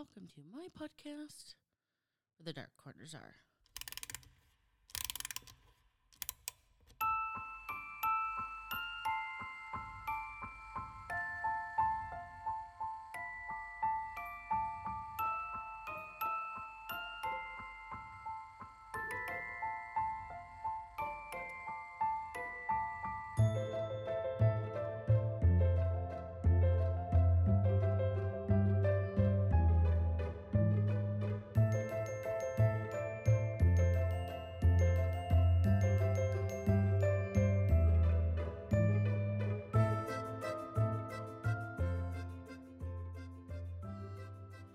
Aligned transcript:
welcome 0.00 0.26
to 0.34 0.40
my 0.50 0.66
podcast 0.80 1.56
where 2.38 2.46
the 2.46 2.54
dark 2.54 2.70
corners 2.82 3.14
are. 3.14 3.49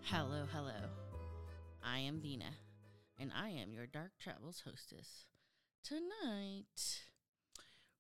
Hello, 0.10 0.46
hello. 0.54 0.92
I 1.84 1.98
am 1.98 2.22
Vina, 2.22 2.54
and 3.20 3.32
I 3.36 3.50
am 3.50 3.74
your 3.74 3.88
Dark 3.88 4.12
Travels 4.22 4.62
hostess. 4.64 5.26
Tonight, 5.84 7.02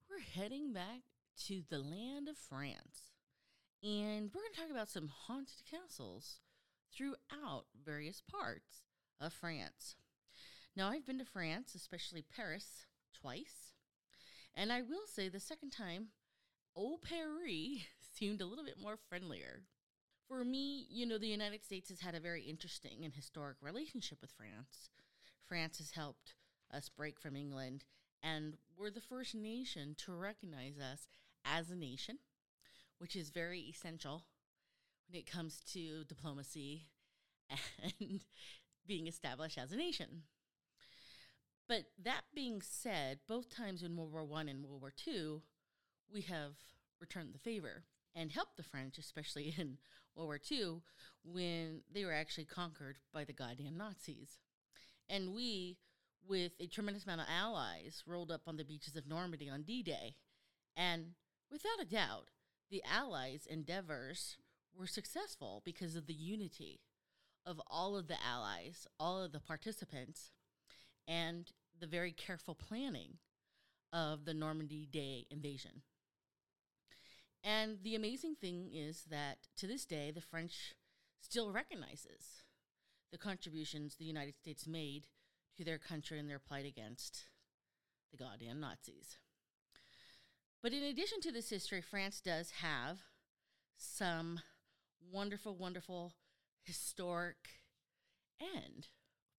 we're 0.07 0.19
heading 0.19 0.71
back 0.71 1.01
to 1.47 1.63
the 1.67 1.79
land 1.79 2.29
of 2.29 2.37
France, 2.37 3.09
and 3.81 4.29
we're 4.31 4.41
going 4.41 4.53
to 4.53 4.61
talk 4.61 4.69
about 4.69 4.87
some 4.89 5.07
haunted 5.07 5.65
castles 5.67 6.41
throughout 6.95 7.65
various 7.83 8.21
parts 8.21 8.83
of 9.19 9.33
France. 9.33 9.95
Now, 10.75 10.89
I've 10.91 11.07
been 11.07 11.17
to 11.17 11.25
France, 11.25 11.73
especially 11.73 12.21
Paris, 12.21 12.85
twice, 13.19 13.73
and 14.53 14.71
I 14.71 14.83
will 14.83 15.07
say 15.11 15.27
the 15.27 15.39
second 15.39 15.71
time, 15.71 16.09
Old 16.75 17.01
Paris 17.01 17.79
seemed 18.15 18.41
a 18.41 18.45
little 18.45 18.63
bit 18.63 18.79
more 18.79 18.99
friendlier. 19.09 19.63
For 20.27 20.43
me, 20.43 20.87
you 20.89 21.05
know, 21.05 21.17
the 21.17 21.27
United 21.27 21.63
States 21.63 21.89
has 21.89 21.99
had 21.99 22.15
a 22.15 22.19
very 22.19 22.43
interesting 22.43 23.03
and 23.03 23.13
historic 23.13 23.57
relationship 23.61 24.17
with 24.21 24.31
France. 24.31 24.89
France 25.47 25.77
has 25.77 25.91
helped 25.91 26.33
us 26.73 26.89
break 26.89 27.19
from 27.19 27.35
England, 27.35 27.83
and 28.23 28.57
we're 28.77 28.89
the 28.89 29.01
first 29.01 29.35
nation 29.35 29.95
to 30.05 30.13
recognize 30.13 30.77
us 30.79 31.07
as 31.45 31.69
a 31.69 31.75
nation, 31.75 32.17
which 32.97 33.15
is 33.15 33.29
very 33.29 33.59
essential 33.59 34.23
when 35.07 35.19
it 35.19 35.29
comes 35.29 35.61
to 35.73 36.03
diplomacy 36.05 36.87
and 37.99 38.21
being 38.87 39.05
established 39.05 39.59
as 39.59 39.71
a 39.71 39.77
nation. 39.77 40.23
But 41.67 41.85
that 42.03 42.21
being 42.33 42.61
said, 42.63 43.19
both 43.27 43.55
times 43.55 43.83
in 43.83 43.95
World 43.95 44.11
War 44.11 44.23
One 44.23 44.49
and 44.49 44.65
World 44.65 44.81
War 44.81 44.93
Two, 44.95 45.41
we 46.11 46.21
have 46.21 46.53
returned 46.99 47.33
the 47.33 47.39
favor 47.39 47.83
and 48.15 48.31
helped 48.31 48.57
the 48.57 48.63
French, 48.63 48.97
especially 48.97 49.53
in 49.57 49.77
World 50.15 50.27
War 50.27 50.39
II, 50.51 50.81
when 51.23 51.81
they 51.91 52.05
were 52.05 52.13
actually 52.13 52.45
conquered 52.45 52.97
by 53.13 53.23
the 53.23 53.33
goddamn 53.33 53.77
Nazis. 53.77 54.39
And 55.09 55.33
we, 55.33 55.77
with 56.27 56.53
a 56.59 56.67
tremendous 56.67 57.03
amount 57.03 57.21
of 57.21 57.27
allies, 57.29 58.03
rolled 58.07 58.31
up 58.31 58.41
on 58.47 58.57
the 58.57 58.63
beaches 58.63 58.95
of 58.95 59.07
Normandy 59.07 59.49
on 59.49 59.63
D 59.63 59.83
Day. 59.83 60.15
And 60.75 61.13
without 61.51 61.81
a 61.81 61.85
doubt, 61.85 62.29
the 62.69 62.83
Allies' 62.83 63.45
endeavors 63.49 64.37
were 64.77 64.87
successful 64.87 65.61
because 65.63 65.95
of 65.95 66.07
the 66.07 66.13
unity 66.13 66.81
of 67.45 67.61
all 67.67 67.95
of 67.95 68.07
the 68.07 68.21
allies, 68.23 68.87
all 68.99 69.21
of 69.21 69.31
the 69.31 69.39
participants, 69.39 70.31
and 71.07 71.51
the 71.79 71.87
very 71.87 72.11
careful 72.11 72.55
planning 72.55 73.19
of 73.93 74.25
the 74.25 74.33
Normandy 74.33 74.87
Day 74.91 75.27
invasion. 75.29 75.83
And 77.45 77.77
the 77.83 77.93
amazing 77.93 78.35
thing 78.41 78.71
is 78.73 79.03
that 79.11 79.37
to 79.57 79.67
this 79.67 79.85
day, 79.85 80.09
the 80.09 80.19
French 80.19 80.73
still 81.21 81.51
recognizes 81.51 82.43
the 83.11 83.19
contributions 83.19 83.95
the 83.95 84.05
United 84.05 84.35
States 84.35 84.65
made 84.65 85.05
to 85.55 85.63
their 85.63 85.77
country 85.77 86.17
in 86.17 86.27
their 86.27 86.39
plight 86.39 86.65
against 86.65 87.25
the 88.11 88.17
goddamn 88.17 88.59
Nazis. 88.59 89.19
But 90.63 90.73
in 90.73 90.81
addition 90.81 91.21
to 91.21 91.31
this 91.31 91.51
history, 91.51 91.81
France 91.81 92.19
does 92.19 92.49
have 92.61 92.97
some 93.77 94.39
wonderful, 95.11 95.55
wonderful 95.55 96.13
historic 96.63 97.37
and 98.41 98.87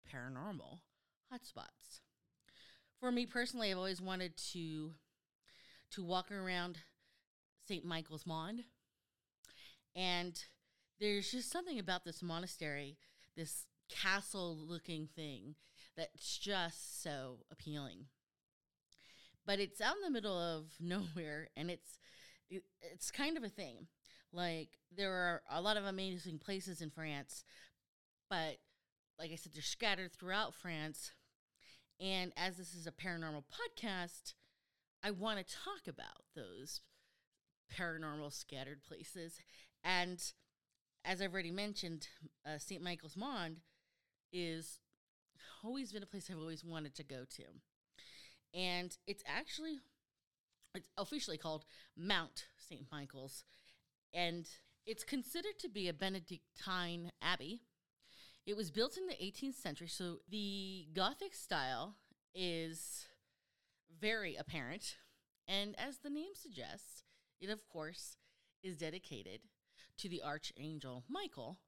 paranormal 0.08 0.78
hotspots. 1.32 2.02
For 3.00 3.10
me 3.10 3.26
personally, 3.26 3.72
I've 3.72 3.78
always 3.78 4.00
wanted 4.00 4.36
to 4.52 4.92
to 5.90 6.04
walk 6.04 6.30
around 6.30 6.78
St. 7.66 7.84
Michael's 7.84 8.26
Mond. 8.26 8.64
And 9.94 10.38
there's 11.00 11.30
just 11.30 11.50
something 11.50 11.78
about 11.78 12.04
this 12.04 12.22
monastery, 12.22 12.98
this 13.36 13.66
castle 13.88 14.56
looking 14.56 15.08
thing, 15.14 15.54
that's 15.96 16.38
just 16.38 17.02
so 17.02 17.38
appealing. 17.50 18.06
But 19.46 19.60
it's 19.60 19.80
out 19.80 19.96
in 19.96 20.02
the 20.02 20.10
middle 20.10 20.38
of 20.38 20.64
nowhere 20.80 21.48
and 21.56 21.70
it's 21.70 21.98
it's 22.80 23.10
kind 23.10 23.36
of 23.36 23.42
a 23.42 23.48
thing. 23.48 23.88
Like 24.32 24.68
there 24.96 25.12
are 25.12 25.42
a 25.50 25.60
lot 25.60 25.76
of 25.76 25.84
amazing 25.84 26.38
places 26.38 26.80
in 26.80 26.90
France, 26.90 27.44
but 28.30 28.58
like 29.18 29.32
I 29.32 29.36
said, 29.36 29.52
they're 29.54 29.62
scattered 29.62 30.12
throughout 30.12 30.54
France. 30.54 31.12
And 31.98 32.32
as 32.36 32.56
this 32.56 32.74
is 32.74 32.86
a 32.86 32.92
paranormal 32.92 33.44
podcast, 33.50 34.34
I 35.02 35.10
want 35.10 35.38
to 35.38 35.54
talk 35.54 35.88
about 35.88 36.24
those 36.34 36.82
paranormal 37.74 38.32
scattered 38.32 38.82
places. 38.82 39.40
And 39.84 40.20
as 41.04 41.22
I've 41.22 41.32
already 41.32 41.50
mentioned, 41.50 42.08
uh, 42.44 42.58
St. 42.58 42.82
Michael's 42.82 43.16
Mond 43.16 43.60
is 44.32 44.80
always 45.64 45.92
been 45.92 46.02
a 46.02 46.06
place 46.06 46.28
I've 46.30 46.38
always 46.38 46.64
wanted 46.64 46.94
to 46.96 47.04
go 47.04 47.24
to. 47.36 47.44
And 48.54 48.96
it's 49.06 49.22
actually 49.26 49.80
it's 50.74 50.88
officially 50.98 51.38
called 51.38 51.64
Mount 51.96 52.46
St. 52.68 52.86
Michael's. 52.92 53.44
And 54.12 54.46
it's 54.84 55.04
considered 55.04 55.58
to 55.60 55.68
be 55.68 55.88
a 55.88 55.94
Benedictine 55.94 57.10
abbey. 57.22 57.62
It 58.46 58.56
was 58.56 58.70
built 58.70 58.96
in 58.96 59.06
the 59.06 59.14
18th 59.14 59.56
century, 59.56 59.88
so 59.88 60.18
the 60.30 60.86
Gothic 60.94 61.34
style 61.34 61.96
is 62.34 63.06
very 64.00 64.36
apparent. 64.36 64.96
And 65.48 65.74
as 65.78 65.98
the 65.98 66.10
name 66.10 66.34
suggests, 66.34 67.02
it, 67.40 67.50
of 67.50 67.66
course, 67.68 68.16
is 68.62 68.76
dedicated 68.76 69.40
to 69.98 70.08
the 70.08 70.22
archangel 70.22 71.04
Michael, 71.08 71.58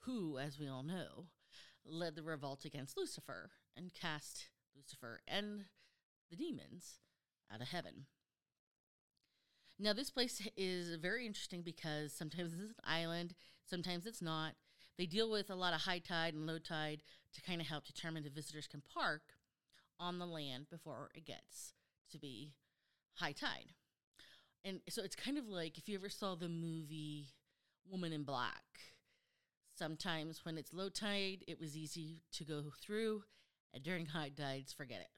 who, 0.00 0.38
as 0.38 0.58
we 0.58 0.68
all 0.68 0.82
know, 0.82 1.26
led 1.84 2.14
the 2.14 2.22
revolt 2.22 2.64
against 2.64 2.96
Lucifer 2.96 3.50
and 3.76 3.92
cast 3.94 4.48
Lucifer 4.74 5.20
and 5.26 5.64
the 6.30 6.36
demons 6.36 6.98
out 7.52 7.60
of 7.60 7.68
heaven. 7.68 8.06
Now, 9.78 9.92
this 9.92 10.10
place 10.10 10.46
is 10.56 10.94
very 10.96 11.26
interesting 11.26 11.62
because 11.62 12.12
sometimes 12.12 12.52
it's 12.52 12.62
an 12.62 12.74
island, 12.84 13.34
sometimes 13.64 14.06
it's 14.06 14.22
not. 14.22 14.52
They 14.96 15.06
deal 15.06 15.30
with 15.30 15.50
a 15.50 15.56
lot 15.56 15.74
of 15.74 15.82
high 15.82 15.98
tide 15.98 16.34
and 16.34 16.46
low 16.46 16.58
tide 16.58 17.02
to 17.32 17.42
kind 17.42 17.60
of 17.60 17.66
help 17.66 17.84
determine 17.84 18.24
if 18.24 18.32
visitors 18.32 18.68
can 18.68 18.82
park 18.82 19.22
on 19.98 20.18
the 20.18 20.26
land 20.26 20.66
before 20.70 21.10
it 21.14 21.24
gets 21.24 21.74
to 22.12 22.18
be 22.18 22.52
high 23.14 23.32
tide 23.32 23.72
and 24.64 24.80
so 24.88 25.02
it's 25.02 25.16
kind 25.16 25.38
of 25.38 25.46
like 25.46 25.78
if 25.78 25.88
you 25.88 25.96
ever 25.96 26.08
saw 26.08 26.34
the 26.34 26.48
movie 26.48 27.28
Woman 27.90 28.12
in 28.12 28.24
Black. 28.24 28.62
Sometimes 29.76 30.44
when 30.44 30.56
it's 30.56 30.72
low 30.72 30.88
tide, 30.88 31.44
it 31.48 31.58
was 31.58 31.76
easy 31.76 32.22
to 32.32 32.44
go 32.44 32.62
through, 32.80 33.24
and 33.72 33.82
during 33.82 34.06
high 34.06 34.30
tides, 34.30 34.72
forget 34.72 35.00
it. 35.00 35.10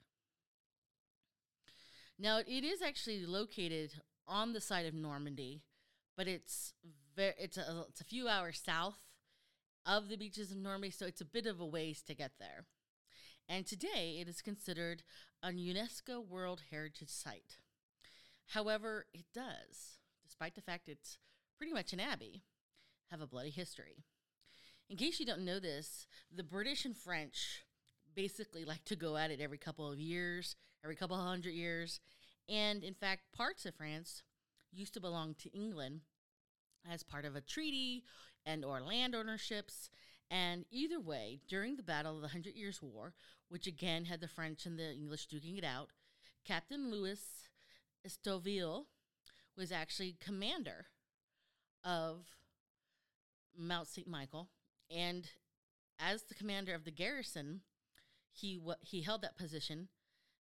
Now 2.18 2.38
it 2.38 2.64
is 2.64 2.80
actually 2.80 3.26
located 3.26 3.92
on 4.26 4.54
the 4.54 4.60
side 4.60 4.86
of 4.86 4.94
Normandy, 4.94 5.62
but 6.16 6.26
it's 6.26 6.72
very 7.14 7.34
it's 7.38 7.58
a 7.58 7.84
it's 7.88 8.00
a 8.00 8.04
few 8.04 8.28
hours 8.28 8.60
south 8.64 8.98
of 9.84 10.08
the 10.08 10.16
beaches 10.16 10.50
of 10.50 10.56
Normandy, 10.56 10.90
so 10.90 11.06
it's 11.06 11.20
a 11.20 11.26
bit 11.26 11.46
of 11.46 11.60
a 11.60 11.66
ways 11.66 12.02
to 12.02 12.14
get 12.14 12.32
there. 12.38 12.64
And 13.48 13.66
today 13.66 14.18
it 14.20 14.28
is 14.28 14.40
considered 14.40 15.02
a 15.42 15.48
UNESCO 15.48 16.26
World 16.26 16.62
Heritage 16.70 17.10
Site. 17.10 17.58
However, 18.48 19.06
it 19.12 19.26
does, 19.34 19.98
despite 20.24 20.54
the 20.54 20.60
fact 20.60 20.88
it's 20.88 21.18
pretty 21.58 21.72
much 21.72 21.92
an 21.92 22.00
abbey, 22.00 22.42
have 23.10 23.20
a 23.20 23.26
bloody 23.26 23.50
history. 23.50 24.04
In 24.88 24.96
case 24.96 25.18
you 25.18 25.26
don't 25.26 25.44
know 25.44 25.58
this, 25.58 26.06
the 26.34 26.44
British 26.44 26.84
and 26.84 26.96
French 26.96 27.64
basically 28.14 28.64
like 28.64 28.84
to 28.84 28.96
go 28.96 29.16
at 29.16 29.30
it 29.30 29.40
every 29.40 29.58
couple 29.58 29.90
of 29.90 29.98
years, 29.98 30.56
every 30.84 30.96
couple 30.96 31.16
hundred 31.16 31.50
years. 31.50 32.00
And 32.48 32.84
in 32.84 32.94
fact, 32.94 33.32
parts 33.32 33.66
of 33.66 33.74
France 33.74 34.22
used 34.72 34.94
to 34.94 35.00
belong 35.00 35.34
to 35.40 35.50
England 35.50 36.02
as 36.90 37.02
part 37.02 37.24
of 37.24 37.34
a 37.34 37.40
treaty 37.40 38.04
and 38.44 38.64
or 38.64 38.80
land 38.80 39.14
ownerships 39.14 39.90
And 40.30 40.64
either 40.70 40.98
way, 40.98 41.40
during 41.48 41.76
the 41.76 41.82
Battle 41.82 42.16
of 42.16 42.22
the 42.22 42.28
Hundred 42.28 42.56
Years' 42.56 42.82
War, 42.82 43.14
which 43.48 43.66
again 43.66 44.06
had 44.06 44.20
the 44.20 44.28
French 44.28 44.66
and 44.66 44.78
the 44.78 44.92
English 44.92 45.28
duking 45.28 45.56
it 45.58 45.64
out, 45.64 45.90
Captain 46.44 46.90
Louis 46.90 47.45
Estoville 48.06 48.84
was 49.56 49.72
actually 49.72 50.16
commander 50.20 50.86
of 51.84 52.26
Mount 53.56 53.88
St. 53.88 54.06
Michael. 54.06 54.48
And 54.90 55.28
as 55.98 56.24
the 56.24 56.34
commander 56.34 56.74
of 56.74 56.84
the 56.84 56.90
garrison, 56.90 57.62
he, 58.32 58.60
he 58.80 59.02
held 59.02 59.22
that 59.22 59.38
position 59.38 59.88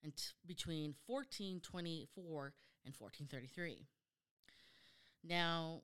unt- 0.03 0.33
between 0.45 0.95
1424 1.07 2.53
and 2.85 2.94
1433. 2.97 3.88
Now, 5.23 5.81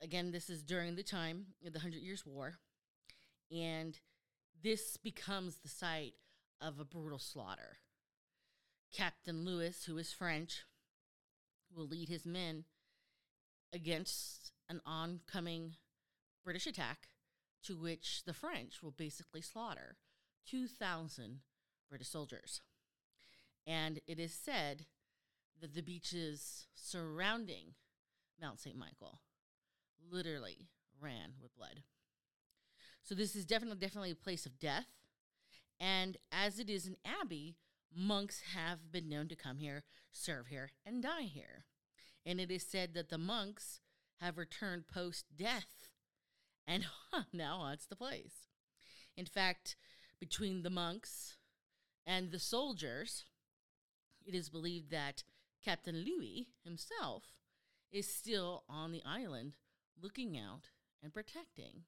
again, 0.00 0.30
this 0.30 0.48
is 0.48 0.62
during 0.62 0.96
the 0.96 1.02
time 1.02 1.46
of 1.66 1.72
the 1.72 1.80
Hundred 1.80 2.02
Years' 2.02 2.24
War, 2.24 2.58
and 3.50 3.98
this 4.62 4.96
becomes 4.96 5.56
the 5.56 5.68
site 5.68 6.14
of 6.60 6.80
a 6.80 6.84
brutal 6.84 7.18
slaughter. 7.18 7.78
Captain 8.92 9.44
Lewis, 9.44 9.84
who 9.84 9.98
is 9.98 10.12
French, 10.12 10.64
will 11.74 11.86
lead 11.86 12.08
his 12.08 12.26
men 12.26 12.64
against 13.72 14.52
an 14.68 14.80
oncoming 14.86 15.76
British 16.44 16.66
attack, 16.66 17.08
to 17.64 17.76
which 17.76 18.22
the 18.24 18.32
French 18.32 18.82
will 18.82 18.90
basically 18.90 19.42
slaughter 19.42 19.96
2,000 20.48 21.40
British 21.88 22.08
soldiers. 22.08 22.60
And 23.66 24.00
it 24.06 24.18
is 24.18 24.32
said 24.32 24.86
that 25.60 25.74
the 25.74 25.82
beaches 25.82 26.66
surrounding 26.74 27.74
Mount 28.40 28.60
St. 28.60 28.76
Michael 28.76 29.20
literally 30.10 30.68
ran 31.00 31.34
with 31.42 31.54
blood. 31.56 31.82
So 33.02 33.14
this 33.14 33.34
is 33.34 33.44
definitely 33.44 33.78
definitely 33.78 34.10
a 34.12 34.16
place 34.16 34.46
of 34.46 34.58
death. 34.58 34.86
And 35.80 36.16
as 36.32 36.58
it 36.58 36.68
is 36.68 36.86
an 36.86 36.96
abbey, 37.04 37.56
monks 37.94 38.42
have 38.54 38.92
been 38.92 39.08
known 39.08 39.28
to 39.28 39.36
come 39.36 39.58
here, 39.58 39.84
serve 40.12 40.48
here, 40.48 40.70
and 40.84 41.02
die 41.02 41.22
here. 41.22 41.64
And 42.24 42.40
it 42.40 42.50
is 42.50 42.66
said 42.66 42.94
that 42.94 43.08
the 43.08 43.18
monks 43.18 43.80
have 44.20 44.38
returned 44.38 44.88
post 44.88 45.26
death 45.36 45.88
and 46.66 46.84
now 47.32 47.58
haunts 47.58 47.86
the 47.86 47.96
place. 47.96 48.48
In 49.16 49.26
fact, 49.26 49.76
between 50.20 50.62
the 50.62 50.70
monks 50.70 51.36
and 52.06 52.30
the 52.30 52.38
soldiers, 52.38 53.24
it 54.26 54.34
is 54.34 54.48
believed 54.48 54.90
that 54.90 55.24
Captain 55.64 56.04
Louis 56.04 56.48
himself 56.64 57.24
is 57.90 58.12
still 58.12 58.64
on 58.68 58.92
the 58.92 59.02
island 59.04 59.54
looking 60.00 60.38
out 60.38 60.70
and 61.02 61.12
protecting 61.12 61.84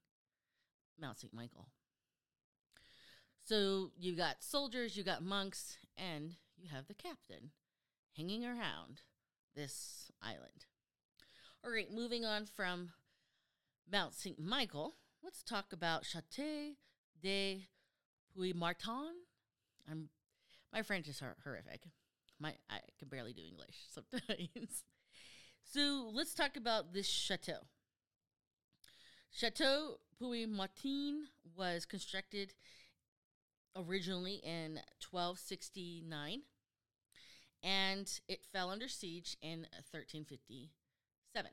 Mount 0.98 1.18
St. 1.18 1.32
Michael. 1.32 1.68
So 3.50 3.90
you 3.98 4.14
got 4.14 4.44
soldiers, 4.44 4.96
you 4.96 5.02
got 5.02 5.24
monks, 5.24 5.76
and 5.98 6.36
you 6.56 6.68
have 6.72 6.86
the 6.86 6.94
captain 6.94 7.50
hanging 8.16 8.46
around 8.46 9.00
this 9.56 10.12
island. 10.22 10.66
All 11.64 11.72
right, 11.72 11.92
moving 11.92 12.24
on 12.24 12.46
from 12.46 12.90
Mount 13.90 14.14
St. 14.14 14.38
Michael, 14.38 14.94
let's 15.20 15.42
talk 15.42 15.72
about 15.72 16.04
Château 16.04 16.76
de 17.20 17.66
Puy-Martin. 18.32 19.14
I'm 19.90 20.10
my 20.72 20.82
French 20.82 21.08
is 21.08 21.18
hor- 21.18 21.34
horrific. 21.42 21.88
My 22.38 22.54
I 22.70 22.78
can 23.00 23.08
barely 23.08 23.32
do 23.32 23.42
English 23.42 23.74
sometimes. 23.92 24.84
so 25.64 26.08
let's 26.14 26.34
talk 26.34 26.56
about 26.56 26.92
this 26.92 27.08
chateau. 27.08 27.66
Chateau 29.32 29.96
Puy-Martin 30.20 31.26
was 31.56 31.84
constructed 31.84 32.52
originally 33.76 34.40
in 34.42 34.80
1269 35.10 36.42
and 37.62 38.20
it 38.28 38.40
fell 38.52 38.70
under 38.70 38.88
siege 38.88 39.36
in 39.42 39.66
1357. 39.90 41.50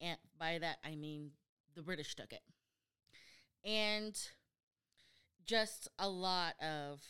And 0.00 0.18
by 0.38 0.58
that 0.58 0.78
I 0.84 0.94
mean 0.94 1.30
the 1.74 1.82
British 1.82 2.14
took 2.14 2.32
it. 2.32 2.42
And 3.64 4.18
just 5.46 5.88
a 5.98 6.08
lot 6.08 6.54
of 6.60 7.00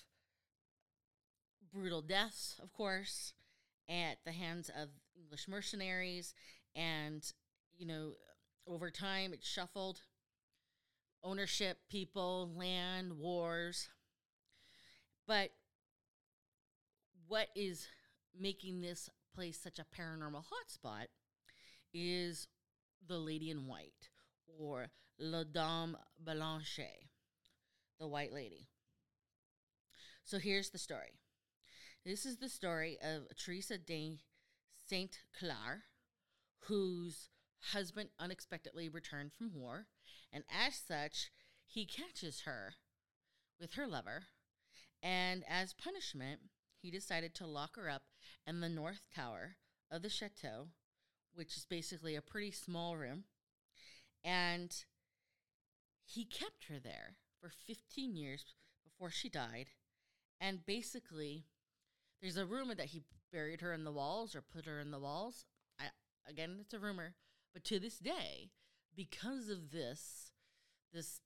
brutal 1.73 2.03
deaths, 2.03 2.61
of 2.63 2.73
course, 2.73 3.33
at 3.89 4.19
the 4.25 4.33
hands 4.33 4.71
of 4.71 4.89
English 5.17 5.49
mercenaries. 5.49 6.35
And, 6.75 7.25
you 7.77 7.87
know, 7.87 8.13
over 8.67 8.91
time 8.91 9.33
it 9.33 9.45
shuffled 9.45 10.01
ownership, 11.23 11.79
people, 11.89 12.51
land, 12.57 13.19
wars. 13.19 13.89
But 15.27 15.51
what 17.29 17.49
is 17.55 17.89
making 18.39 18.81
this 18.81 19.09
place 19.35 19.59
such 19.59 19.79
a 19.79 19.87
paranormal 19.99 20.45
hotspot 20.45 21.07
is 21.93 22.49
the 23.07 23.19
Lady 23.19 23.51
in 23.51 23.67
White 23.67 24.09
or 24.59 24.89
La 25.19 25.45
Dame 25.45 25.97
Blanche, 26.19 26.81
the 27.99 28.09
White 28.09 28.33
Lady. 28.33 28.69
So 30.25 30.39
here's 30.39 30.71
the 30.71 30.79
story. 30.79 31.13
This 32.05 32.27
is 32.27 32.39
the 32.39 32.49
story 32.49 32.99
of 33.03 33.25
Teresa 33.37 33.79
de 33.79 34.19
Saint 34.89 35.19
Clair, 35.39 35.85
whose 36.67 37.31
husband 37.73 38.11
unexpectedly 38.19 38.89
returned 38.89 39.33
from 39.33 39.55
war, 39.55 39.87
and 40.33 40.45
as 40.51 40.75
such, 40.75 41.31
he 41.67 41.87
catches 41.87 42.43
her 42.43 42.75
with 43.59 43.75
her 43.75 43.87
lover, 43.87 44.25
and 45.05 45.45
as 45.47 45.75
punishment, 45.75 46.41
he 46.81 46.91
decided 46.91 47.35
to 47.35 47.47
lock 47.47 47.77
her 47.77 47.91
up 47.91 48.05
in 48.47 48.61
the 48.61 48.71
north 48.71 49.03
tower 49.15 49.57
of 49.91 50.01
the 50.01 50.09
chateau, 50.09 50.69
which 51.35 51.59
is 51.59 51.67
basically 51.67 52.17
a 52.17 52.23
pretty 52.23 52.51
small 52.51 52.97
room, 52.97 53.25
and 54.25 54.85
he 56.07 56.25
kept 56.25 56.65
her 56.69 56.79
there 56.83 57.17
for 57.39 57.51
15 57.51 58.17
years 58.17 58.55
before 58.83 59.11
she 59.11 59.29
died, 59.29 59.71
and 60.41 60.65
basically 60.65 61.45
there's 62.23 62.39
a 62.39 62.47
rumor 62.47 62.75
that 62.75 62.87
he 62.87 63.03
buried 63.31 63.61
her 63.61 63.75
in 63.75 63.85
the 63.85 63.93
walls 63.93 64.35
or 64.35 64.41
put 64.41 64.65
her 64.65 64.81
in 64.81 64.91
the 64.91 64.99
walls. 64.99 65.45
I, 65.79 65.87
again, 66.27 66.57
it's 66.61 66.73
a 66.73 66.79
rumor, 66.79 67.15
but 67.53 67.65
to 67.65 67.79
this 67.79 67.99
day, 67.99 68.51
because 68.97 69.51
of 69.51 69.71
this, 69.71 70.33
this 70.95 71.21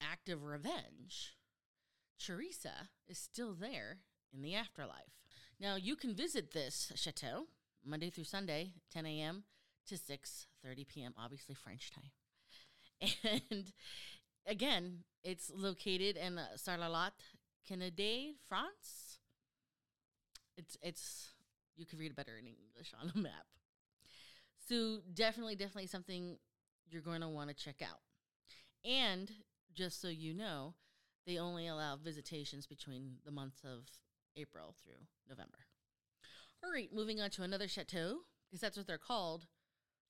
act 0.00 0.30
of 0.30 0.44
revenge, 0.44 1.37
Teresa 2.18 2.90
is 3.06 3.18
still 3.18 3.54
there 3.54 3.98
in 4.32 4.42
the 4.42 4.54
afterlife. 4.54 5.18
Now 5.60 5.76
you 5.76 5.96
can 5.96 6.14
visit 6.14 6.52
this 6.52 6.92
chateau 6.94 7.46
Monday 7.84 8.10
through 8.10 8.24
Sunday, 8.24 8.72
10 8.92 9.06
a.m. 9.06 9.44
to 9.86 9.94
6:30 9.94 10.88
p.m. 10.88 11.14
Obviously 11.18 11.54
French 11.54 11.90
time, 11.90 12.10
and 13.50 13.72
again, 14.46 15.04
it's 15.22 15.50
located 15.54 16.16
in 16.16 16.40
Sarlat, 16.56 17.12
Canada, 17.66 18.32
France. 18.48 19.18
It's 20.56 20.76
it's 20.82 21.30
you 21.76 21.86
can 21.86 21.98
read 21.98 22.10
it 22.10 22.16
better 22.16 22.36
in 22.36 22.46
English 22.46 22.92
on 23.00 23.12
the 23.14 23.20
map. 23.20 23.46
So 24.68 24.98
definitely, 25.14 25.54
definitely 25.54 25.86
something 25.86 26.36
you're 26.90 27.02
going 27.02 27.20
to 27.20 27.28
want 27.28 27.48
to 27.48 27.54
check 27.54 27.80
out. 27.82 28.00
And 28.84 29.30
just 29.74 30.00
so 30.00 30.08
you 30.08 30.34
know, 30.34 30.74
they 31.28 31.38
only 31.38 31.66
allow 31.66 31.94
visitations 31.94 32.66
between 32.66 33.16
the 33.26 33.30
months 33.30 33.60
of 33.62 33.84
April 34.34 34.74
through 34.82 35.04
November. 35.28 35.58
All 36.64 36.72
right, 36.72 36.88
moving 36.92 37.20
on 37.20 37.28
to 37.30 37.42
another 37.42 37.68
chateau, 37.68 38.20
because 38.48 38.62
that's 38.62 38.78
what 38.78 38.86
they're 38.86 38.96
called 38.96 39.46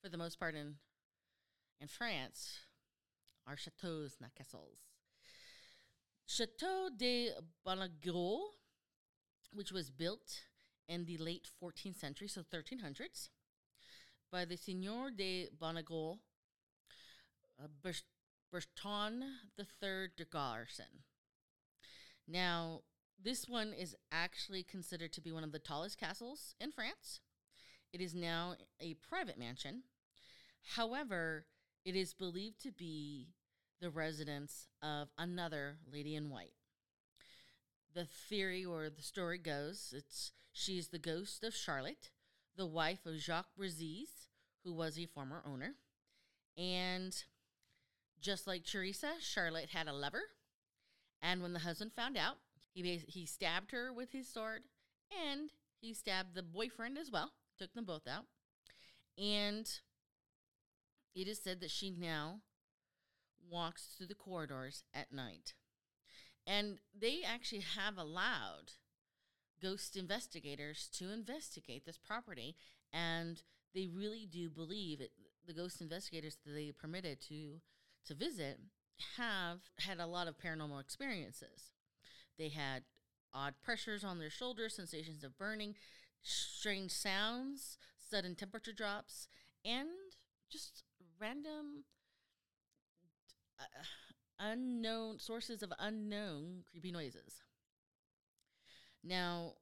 for 0.01 0.09
the 0.09 0.17
most 0.17 0.39
part 0.39 0.55
in 0.55 0.77
in 1.81 1.89
France, 1.89 2.59
are 3.47 3.57
chateaux, 3.57 4.09
not 4.21 4.35
castles. 4.37 4.79
Chateau 6.27 6.89
de 6.97 7.31
Bonnegot, 7.65 8.41
which 9.53 9.71
was 9.73 9.91
built 9.91 10.43
in 10.89 11.05
the 11.05 11.19
late 11.19 11.49
14th 11.63 12.01
century, 12.01 12.29
so 12.29 12.43
1300s, 12.43 13.29
by 14.31 14.45
the 14.45 14.57
Seigneur 14.57 15.11
de 15.11 15.49
Bonnegot, 15.57 16.19
uh, 17.63 17.93
Bertrand 18.51 19.23
III 19.59 20.09
de 20.17 20.25
Garson. 20.25 21.05
Now, 22.29 22.83
this 23.21 23.49
one 23.49 23.73
is 23.73 23.97
actually 24.13 24.63
considered 24.63 25.13
to 25.15 25.21
be 25.21 25.33
one 25.33 25.45
of 25.45 25.53
the 25.53 25.59
tallest 25.59 25.99
castles 25.99 26.55
in 26.61 26.71
France. 26.71 27.21
It 27.93 28.01
is 28.01 28.15
now 28.15 28.55
a 28.81 28.95
private 28.95 29.39
mansion. 29.39 29.83
However, 30.77 31.47
it 31.85 31.97
is 31.97 32.13
believed 32.13 32.61
to 32.63 32.71
be 32.71 33.29
the 33.81 33.91
residence 33.91 34.69
of 34.83 35.09
another 35.17 35.79
lady 35.91 36.15
in 36.15 36.29
white. 36.29 36.53
The 37.95 38.05
theory 38.05 38.65
or 38.65 38.91
the 38.91 39.03
story 39.03 39.39
goes 39.39 39.95
it's 39.97 40.33
she's 40.53 40.89
the 40.89 40.99
ghost 40.99 41.43
of 41.43 41.55
Charlotte, 41.55 42.11
the 42.57 42.67
wife 42.67 43.07
of 43.07 43.17
Jacques 43.17 43.57
Brazis, 43.57 44.29
who 44.65 44.73
was 44.75 44.99
a 44.99 45.07
former 45.07 45.43
owner. 45.47 45.75
And 46.57 47.17
just 48.21 48.47
like 48.47 48.65
Teresa, 48.65 49.13
Charlotte 49.21 49.71
had 49.71 49.89
a 49.89 49.93
lover, 49.93 50.23
and 51.23 51.43
when 51.43 51.53
the 51.53 51.61
husband 51.61 51.93
found 51.93 52.17
out, 52.17 52.37
he 52.73 53.03
he 53.07 53.27
stabbed 53.27 53.73
her 53.73 53.93
with 53.93 54.13
his 54.13 54.29
sword, 54.29 54.63
and 55.11 55.51
he 55.81 55.95
stabbed 55.95 56.35
the 56.35 56.43
boyfriend 56.43 56.99
as 56.99 57.11
well. 57.11 57.33
Took 57.59 57.75
them 57.75 57.85
both 57.85 58.07
out, 58.07 58.27
and 59.17 59.69
it 61.15 61.27
is 61.27 61.41
said 61.43 61.61
that 61.61 61.71
she 61.71 61.91
now 61.91 62.41
walks 63.51 63.95
through 63.97 64.07
the 64.07 64.15
corridors 64.15 64.85
at 64.95 65.13
night, 65.13 65.55
and 66.47 66.79
they 66.97 67.23
actually 67.27 67.65
have 67.77 67.99
allowed 67.99 68.73
ghost 69.61 69.97
investigators 69.97 70.89
to 70.93 71.11
investigate 71.11 71.85
this 71.85 71.99
property, 71.99 72.55
and 72.93 73.43
they 73.75 73.89
really 73.89 74.27
do 74.31 74.49
believe 74.49 75.01
it. 75.01 75.11
The 75.47 75.55
ghost 75.55 75.81
investigators 75.81 76.37
that 76.45 76.53
they 76.53 76.73
permitted 76.73 77.21
to 77.29 77.61
to 78.07 78.15
visit 78.15 78.61
have 79.17 79.61
had 79.79 79.99
a 79.99 80.07
lot 80.07 80.29
of 80.29 80.39
paranormal 80.39 80.81
experiences. 80.81 81.73
They 82.39 82.49
had 82.49 82.85
odd 83.35 83.55
pressures 83.63 84.05
on 84.05 84.19
their 84.19 84.31
shoulders, 84.31 84.75
sensations 84.75 85.25
of 85.25 85.39
burning, 85.39 85.75
strange 86.23 86.93
sounds, 86.93 87.79
sudden 87.99 88.35
temperature 88.35 88.73
drops, 88.73 89.29
and 89.65 89.89
just 90.51 90.85
random 91.21 91.85
uh, 93.59 93.65
unknown 94.39 95.19
sources 95.19 95.63
of 95.63 95.73
unknown 95.79 96.65
creepy 96.71 96.93
noises. 96.93 97.43
Now, 99.03 99.55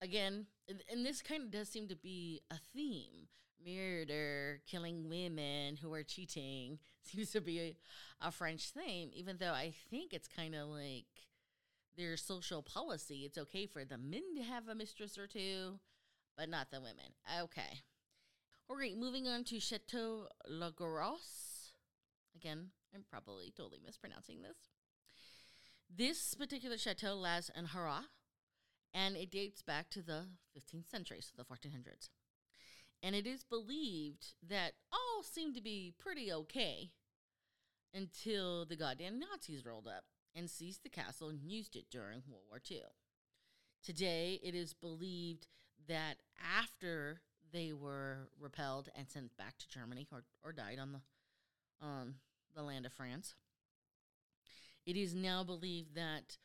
again, 0.00 0.46
and- 0.68 0.82
and 0.88 1.04
this 1.04 1.22
kind 1.22 1.42
of 1.42 1.50
does 1.50 1.68
seem 1.68 1.88
to 1.88 1.96
be 1.96 2.42
a 2.50 2.58
theme. 2.58 3.28
Murder, 3.62 4.62
killing 4.66 5.08
women 5.08 5.76
who 5.76 5.92
are 5.92 6.02
cheating 6.02 6.78
seems 7.12 7.30
to 7.32 7.40
be 7.40 7.60
a, 7.60 7.76
a 8.20 8.30
French 8.30 8.70
theme, 8.70 9.10
even 9.14 9.36
though 9.38 9.52
I 9.52 9.72
think 9.90 10.12
it's 10.12 10.28
kind 10.28 10.54
of 10.54 10.68
like 10.68 11.06
their 11.96 12.16
social 12.16 12.62
policy. 12.62 13.22
It's 13.24 13.38
okay 13.38 13.66
for 13.66 13.84
the 13.84 13.98
men 13.98 14.34
to 14.36 14.42
have 14.42 14.68
a 14.68 14.74
mistress 14.74 15.18
or 15.18 15.26
two, 15.26 15.78
but 16.36 16.48
not 16.48 16.70
the 16.70 16.80
women. 16.80 17.14
Okay. 17.42 17.80
All 18.68 18.76
right, 18.76 18.96
moving 18.96 19.26
on 19.26 19.44
to 19.44 19.58
Chateau 19.58 20.28
La 20.48 20.70
Grosse. 20.70 21.72
Again, 22.36 22.68
I'm 22.94 23.04
probably 23.10 23.52
totally 23.56 23.80
mispronouncing 23.84 24.42
this. 24.42 24.56
This 25.94 26.34
particular 26.34 26.78
chateau 26.78 27.16
lies 27.16 27.50
in 27.56 27.66
Hara, 27.66 28.04
and 28.94 29.16
it 29.16 29.30
dates 29.30 29.60
back 29.60 29.90
to 29.90 30.02
the 30.02 30.26
15th 30.56 30.88
century, 30.88 31.20
so 31.20 31.32
the 31.36 31.44
1400s. 31.44 32.10
And 33.02 33.14
it 33.14 33.26
is 33.26 33.44
believed 33.44 34.34
that 34.48 34.72
all 34.92 35.22
seemed 35.22 35.54
to 35.54 35.62
be 35.62 35.94
pretty 35.98 36.32
okay 36.32 36.90
until 37.94 38.64
the 38.64 38.76
goddamn 38.76 39.18
Nazis 39.18 39.64
rolled 39.64 39.88
up 39.88 40.04
and 40.34 40.48
seized 40.48 40.82
the 40.82 40.90
castle 40.90 41.28
and 41.28 41.40
used 41.42 41.76
it 41.76 41.86
during 41.90 42.22
World 42.28 42.44
War 42.48 42.60
II. 42.70 42.82
Today, 43.82 44.38
it 44.42 44.54
is 44.54 44.74
believed 44.74 45.46
that 45.88 46.16
after 46.58 47.22
they 47.52 47.72
were 47.72 48.28
repelled 48.38 48.90
and 48.94 49.10
sent 49.10 49.36
back 49.36 49.58
to 49.58 49.68
Germany 49.68 50.06
or, 50.12 50.24
or 50.44 50.52
died 50.52 50.78
on 50.78 50.92
the 50.92 51.00
on 51.82 52.16
the 52.54 52.62
land 52.62 52.84
of 52.84 52.92
France, 52.92 53.34
it 54.84 54.96
is 54.96 55.14
now 55.14 55.42
believed 55.42 55.94
that 55.94 56.36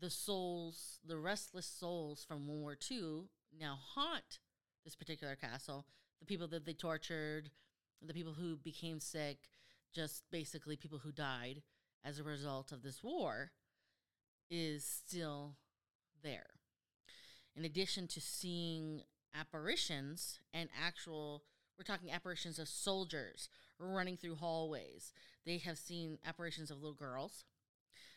the 0.00 0.10
souls, 0.10 1.00
the 1.04 1.18
restless 1.18 1.66
souls 1.66 2.24
from 2.26 2.46
World 2.46 2.60
War 2.60 2.76
II, 2.90 3.24
now 3.58 3.78
haunt 3.94 4.38
this 4.84 4.94
particular 4.94 5.36
castle. 5.36 5.86
The 6.20 6.26
people 6.26 6.48
that 6.48 6.64
they 6.66 6.72
tortured, 6.72 7.50
the 8.02 8.14
people 8.14 8.34
who 8.34 8.56
became 8.56 9.00
sick, 9.00 9.38
just 9.92 10.24
basically 10.30 10.76
people 10.76 10.98
who 10.98 11.12
died 11.12 11.62
as 12.04 12.18
a 12.18 12.24
result 12.24 12.72
of 12.72 12.82
this 12.82 13.02
war, 13.02 13.52
is 14.50 14.84
still 14.84 15.56
there. 16.22 16.46
In 17.56 17.64
addition 17.64 18.08
to 18.08 18.20
seeing 18.20 19.02
apparitions 19.34 20.40
and 20.52 20.68
actual, 20.80 21.44
we're 21.78 21.84
talking 21.84 22.10
apparitions 22.10 22.58
of 22.58 22.68
soldiers 22.68 23.48
running 23.78 24.16
through 24.16 24.36
hallways. 24.36 25.12
They 25.46 25.58
have 25.58 25.78
seen 25.78 26.18
apparitions 26.26 26.70
of 26.70 26.78
little 26.78 26.94
girls, 26.94 27.44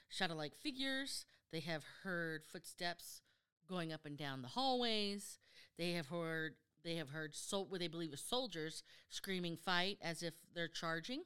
shadow 0.09 0.36
like 0.36 0.55
figures. 0.55 1.25
They 1.51 1.59
have 1.62 1.83
heard 2.03 2.43
footsteps 2.45 3.21
going 3.67 3.93
up 3.93 4.05
and 4.05 4.17
down 4.17 4.41
the 4.41 4.47
hallways. 4.47 5.39
They 5.77 5.93
have 5.93 6.07
heard 6.07 6.55
they 6.83 6.95
have 6.95 7.09
heard 7.09 7.36
so 7.36 7.62
what 7.62 7.79
they 7.79 7.88
believe 7.88 8.13
is 8.13 8.21
soldiers 8.21 8.83
screaming 9.09 9.57
fight 9.57 9.97
as 10.01 10.24
if 10.24 10.33
they're 10.55 10.67
charging. 10.67 11.24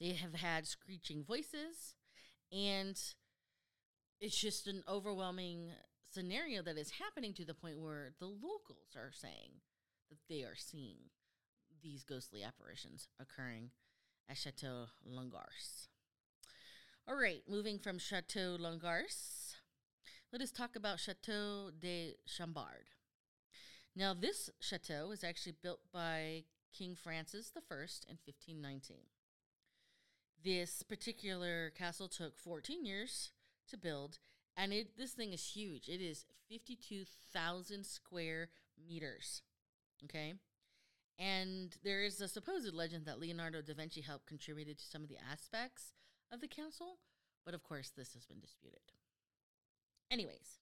They 0.00 0.12
have 0.14 0.34
had 0.34 0.66
screeching 0.66 1.24
voices 1.24 1.94
and 2.50 2.98
it's 4.20 4.40
just 4.40 4.66
an 4.66 4.82
overwhelming 4.88 5.70
scenario 6.10 6.62
that 6.62 6.78
is 6.78 6.90
happening 6.90 7.32
to 7.34 7.44
the 7.44 7.54
point 7.54 7.78
where 7.78 8.12
the 8.18 8.26
locals 8.26 8.96
are 8.96 9.12
saying 9.12 9.60
that 10.08 10.18
they 10.28 10.42
are 10.42 10.56
seeing 10.56 10.96
these 11.82 12.02
ghostly 12.02 12.42
apparitions 12.42 13.08
occurring 13.20 13.70
at 14.28 14.36
Chateau 14.36 14.86
Longarce. 15.08 15.88
All 17.06 17.16
right, 17.16 17.42
moving 17.48 17.78
from 17.78 17.98
Chateau 17.98 18.56
Longarce, 18.58 19.47
let 20.32 20.42
us 20.42 20.50
talk 20.50 20.76
about 20.76 21.00
Chateau 21.00 21.70
de 21.78 22.14
Chambord. 22.26 22.90
Now, 23.96 24.14
this 24.14 24.50
chateau 24.60 25.08
was 25.08 25.24
actually 25.24 25.54
built 25.62 25.80
by 25.92 26.44
King 26.76 26.94
Francis 26.94 27.50
I 27.56 27.60
in 28.08 28.18
1519. 28.24 28.98
This 30.44 30.82
particular 30.82 31.70
castle 31.70 32.08
took 32.08 32.38
14 32.38 32.84
years 32.84 33.32
to 33.68 33.76
build, 33.76 34.18
and 34.56 34.72
it 34.72 34.96
this 34.96 35.12
thing 35.12 35.32
is 35.32 35.52
huge. 35.56 35.88
It 35.88 36.00
is 36.00 36.26
52,000 36.48 37.84
square 37.84 38.50
meters. 38.88 39.42
Okay? 40.04 40.34
And 41.18 41.76
there 41.82 42.04
is 42.04 42.20
a 42.20 42.28
supposed 42.28 42.72
legend 42.72 43.06
that 43.06 43.18
Leonardo 43.18 43.62
da 43.62 43.74
Vinci 43.74 44.02
helped 44.02 44.26
contributed 44.26 44.78
to 44.78 44.84
some 44.84 45.02
of 45.02 45.08
the 45.08 45.18
aspects 45.32 45.92
of 46.30 46.40
the 46.40 46.46
castle, 46.46 46.98
but 47.44 47.54
of 47.54 47.64
course 47.64 47.90
this 47.96 48.12
has 48.12 48.24
been 48.24 48.38
disputed. 48.38 48.92
Anyways, 50.10 50.58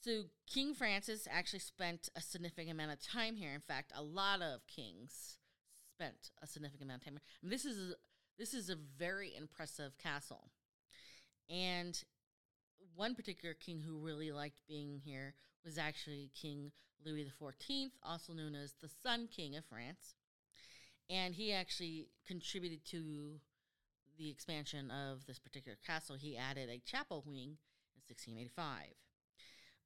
so 0.00 0.24
King 0.46 0.74
Francis 0.74 1.28
actually 1.30 1.58
spent 1.58 2.08
a 2.16 2.20
significant 2.20 2.70
amount 2.70 2.92
of 2.92 3.02
time 3.02 3.36
here. 3.36 3.52
In 3.52 3.60
fact, 3.60 3.92
a 3.94 4.02
lot 4.02 4.40
of 4.40 4.66
kings 4.66 5.36
spent 5.92 6.30
a 6.42 6.46
significant 6.46 6.84
amount 6.84 7.02
of 7.02 7.04
time. 7.04 7.20
And 7.42 7.52
this 7.52 7.64
is 7.64 7.94
this 8.38 8.54
is 8.54 8.70
a 8.70 8.76
very 8.76 9.34
impressive 9.36 9.98
castle. 9.98 10.50
And 11.50 12.00
one 12.94 13.14
particular 13.14 13.54
king 13.54 13.80
who 13.80 13.98
really 13.98 14.30
liked 14.30 14.62
being 14.68 15.00
here 15.04 15.34
was 15.64 15.76
actually 15.76 16.30
King 16.40 16.72
Louis 17.04 17.30
XIV, 17.40 17.90
also 18.02 18.32
known 18.32 18.54
as 18.54 18.74
the 18.80 18.88
Sun 18.88 19.28
King 19.34 19.56
of 19.56 19.64
France. 19.64 20.14
And 21.10 21.34
he 21.34 21.52
actually 21.52 22.08
contributed 22.26 22.84
to 22.86 23.40
the 24.18 24.30
expansion 24.30 24.90
of 24.90 25.26
this 25.26 25.38
particular 25.38 25.78
castle. 25.86 26.16
He 26.16 26.36
added 26.36 26.68
a 26.68 26.82
chapel 26.84 27.24
wing 27.26 27.56
in 27.56 27.56
1685. 28.08 28.94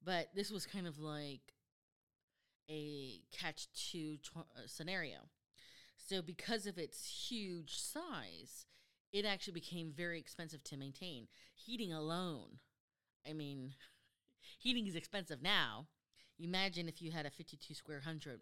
But 0.03 0.29
this 0.35 0.51
was 0.51 0.65
kind 0.65 0.87
of 0.87 0.99
like 0.99 1.53
a 2.69 3.21
catch 3.31 3.67
two 3.73 4.17
tw- 4.17 4.37
uh, 4.37 4.67
scenario. 4.67 5.29
So, 5.97 6.21
because 6.21 6.65
of 6.65 6.77
its 6.77 7.29
huge 7.29 7.79
size, 7.79 8.65
it 9.11 9.25
actually 9.25 9.53
became 9.53 9.93
very 9.95 10.19
expensive 10.19 10.63
to 10.65 10.77
maintain. 10.77 11.27
Heating 11.53 11.93
alone, 11.93 12.59
I 13.27 13.33
mean, 13.33 13.73
heating 14.59 14.87
is 14.87 14.95
expensive 14.95 15.41
now. 15.41 15.87
Imagine 16.39 16.89
if 16.89 17.01
you 17.01 17.11
had 17.11 17.25
a 17.25 17.29
52 17.29 17.73
square 17.73 18.01
hundred 18.01 18.41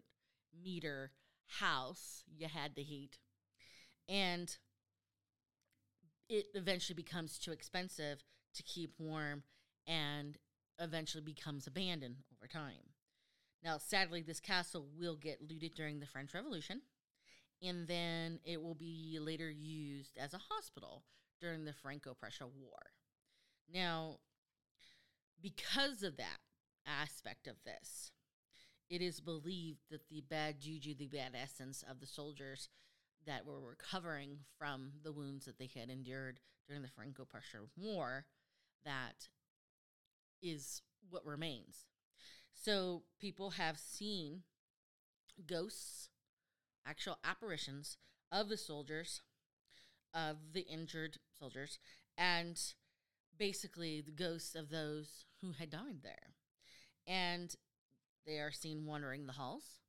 meter 0.64 1.12
house, 1.60 2.24
you 2.26 2.48
had 2.48 2.74
to 2.76 2.82
heat. 2.82 3.18
And 4.08 4.56
it 6.28 6.46
eventually 6.54 6.94
becomes 6.94 7.38
too 7.38 7.52
expensive 7.52 8.24
to 8.54 8.62
keep 8.62 8.94
warm 8.98 9.42
and 9.86 10.38
eventually 10.78 11.22
becomes 11.22 11.66
abandoned 11.66 12.16
over 12.36 12.46
time. 12.46 12.94
Now, 13.64 13.78
sadly, 13.78 14.22
this 14.22 14.40
castle 14.40 14.88
will 14.98 15.16
get 15.16 15.40
looted 15.40 15.74
during 15.74 16.00
the 16.00 16.06
French 16.06 16.34
Revolution, 16.34 16.82
and 17.62 17.86
then 17.86 18.40
it 18.44 18.60
will 18.60 18.74
be 18.74 19.18
later 19.20 19.50
used 19.50 20.18
as 20.18 20.34
a 20.34 20.40
hospital 20.50 21.04
during 21.40 21.64
the 21.64 21.72
Franco 21.72 22.14
Prussia 22.14 22.46
War. 22.46 22.92
Now, 23.72 24.18
because 25.40 26.02
of 26.02 26.16
that 26.16 26.38
aspect 26.86 27.46
of 27.46 27.56
this, 27.64 28.10
it 28.90 29.00
is 29.00 29.20
believed 29.20 29.80
that 29.90 30.08
the 30.08 30.22
bad 30.28 30.60
juju, 30.60 30.94
the 30.94 31.06
bad 31.06 31.32
essence 31.40 31.84
of 31.88 32.00
the 32.00 32.06
soldiers 32.06 32.68
that 33.26 33.46
were 33.46 33.60
recovering 33.60 34.38
from 34.58 34.90
the 35.04 35.12
wounds 35.12 35.44
that 35.44 35.58
they 35.58 35.70
had 35.74 35.88
endured 35.88 36.40
during 36.66 36.82
the 36.82 36.88
Franco 36.88 37.24
Prussia 37.24 37.58
War, 37.76 38.26
that 38.84 39.28
is 40.42 40.82
what 41.08 41.24
remains. 41.24 41.86
So 42.52 43.02
people 43.20 43.50
have 43.50 43.78
seen 43.78 44.42
ghosts, 45.46 46.10
actual 46.86 47.18
apparitions 47.24 47.96
of 48.30 48.48
the 48.48 48.56
soldiers, 48.56 49.22
of 50.14 50.36
the 50.52 50.62
injured 50.62 51.18
soldiers, 51.38 51.78
and 52.16 52.60
basically 53.38 54.00
the 54.00 54.12
ghosts 54.12 54.54
of 54.54 54.70
those 54.70 55.24
who 55.40 55.52
had 55.52 55.70
died 55.70 56.02
there. 56.02 56.34
And 57.06 57.54
they 58.26 58.38
are 58.38 58.52
seen 58.52 58.86
wandering 58.86 59.26
the 59.26 59.32
halls, 59.32 59.80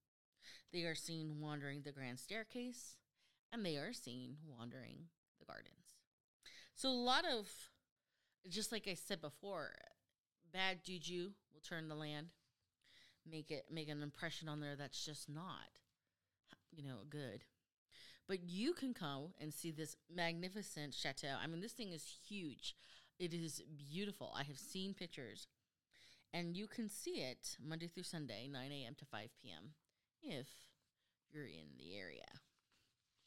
they 0.71 0.83
are 0.83 0.95
seen 0.95 1.39
wandering 1.39 1.83
the 1.83 1.91
grand 1.91 2.19
staircase, 2.19 2.95
and 3.51 3.63
they 3.63 3.77
are 3.77 3.93
seen 3.93 4.37
wandering 4.47 5.05
the 5.39 5.45
gardens. 5.45 5.85
So, 6.75 6.89
a 6.89 6.91
lot 6.91 7.25
of, 7.25 7.47
just 8.49 8.71
like 8.71 8.87
I 8.87 8.95
said 8.95 9.21
before, 9.21 9.75
bad 10.53 10.83
juju 10.83 11.31
will 11.53 11.61
turn 11.61 11.87
the 11.87 11.95
land, 11.95 12.27
make 13.29 13.51
it 13.51 13.65
make 13.71 13.89
an 13.89 14.01
impression 14.01 14.47
on 14.47 14.61
there 14.61 14.75
that's 14.75 15.03
just 15.03 15.29
not, 15.29 15.79
you 16.71 16.83
know, 16.83 16.99
good. 17.09 17.43
But 18.27 18.43
you 18.43 18.73
can 18.73 18.93
come 18.93 19.33
and 19.41 19.53
see 19.53 19.71
this 19.71 19.97
magnificent 20.13 20.93
chateau. 20.93 21.35
I 21.43 21.47
mean, 21.47 21.59
this 21.59 21.73
thing 21.73 21.91
is 21.91 22.05
huge. 22.27 22.75
It 23.19 23.33
is 23.33 23.61
beautiful. 23.77 24.33
I 24.37 24.43
have 24.43 24.57
seen 24.57 24.93
pictures, 24.93 25.47
and 26.33 26.55
you 26.55 26.67
can 26.67 26.89
see 26.89 27.21
it 27.21 27.57
Monday 27.61 27.87
through 27.87 28.03
Sunday, 28.03 28.47
9 28.51 28.71
a.m. 28.71 28.95
to 28.97 29.05
5 29.05 29.29
p.m. 29.41 29.71
if 30.21 30.47
you're 31.31 31.45
in 31.45 31.77
the 31.77 31.97
area. 31.97 32.23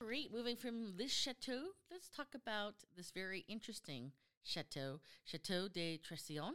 Great. 0.01 0.33
moving 0.33 0.57
from 0.57 0.97
this 0.99 1.11
chateau, 1.11 1.73
let's 1.91 2.09
talk 2.09 2.29
about 2.35 2.75
this 2.97 3.11
very 3.11 3.45
interesting 3.49 4.13
chateau, 4.45 5.01
Chateau 5.25 5.69
de 5.69 5.99
Trécesson. 5.99 6.53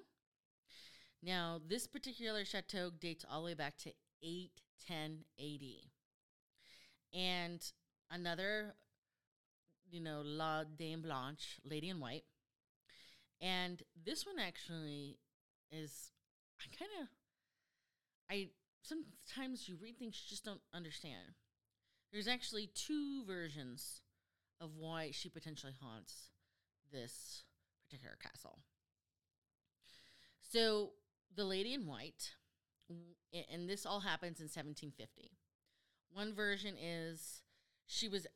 Now, 1.23 1.59
this 1.65 1.85
particular 1.85 2.45
chateau 2.45 2.89
dates 2.89 3.25
all 3.29 3.41
the 3.41 3.45
way 3.45 3.53
back 3.53 3.77
to 3.79 3.91
810 4.23 5.19
AD. 5.39 5.61
And 7.13 7.63
another, 8.09 8.73
you 9.89 10.01
know, 10.01 10.21
La 10.23 10.63
Dame 10.63 11.01
Blanche, 11.01 11.59
Lady 11.63 11.89
in 11.89 11.99
White. 11.99 12.23
And 13.39 13.81
this 14.03 14.25
one 14.25 14.39
actually 14.39 15.19
is, 15.71 16.11
I 16.59 16.75
kind 16.75 16.91
of, 17.01 17.07
I 18.29 18.49
sometimes 18.81 19.67
you 19.67 19.77
read 19.81 19.97
things 19.97 20.19
you 20.23 20.29
just 20.29 20.45
don't 20.45 20.61
understand. 20.73 21.35
There's 22.11 22.27
actually 22.27 22.69
two 22.73 23.23
versions 23.25 24.01
of 24.59 24.71
why 24.77 25.11
she 25.11 25.29
potentially 25.29 25.73
haunts 25.81 26.29
this 26.91 27.43
particular 27.83 28.17
castle. 28.21 28.59
So 30.51 30.91
the 31.35 31.45
Lady 31.45 31.73
in 31.73 31.87
White, 31.87 32.31
and 33.49 33.69
this 33.69 33.85
all 33.85 34.01
happens 34.01 34.39
in 34.39 34.45
1750. 34.45 35.31
One 36.13 36.33
version 36.33 36.75
is 36.81 37.41
she 37.85 38.07
was 38.07 38.27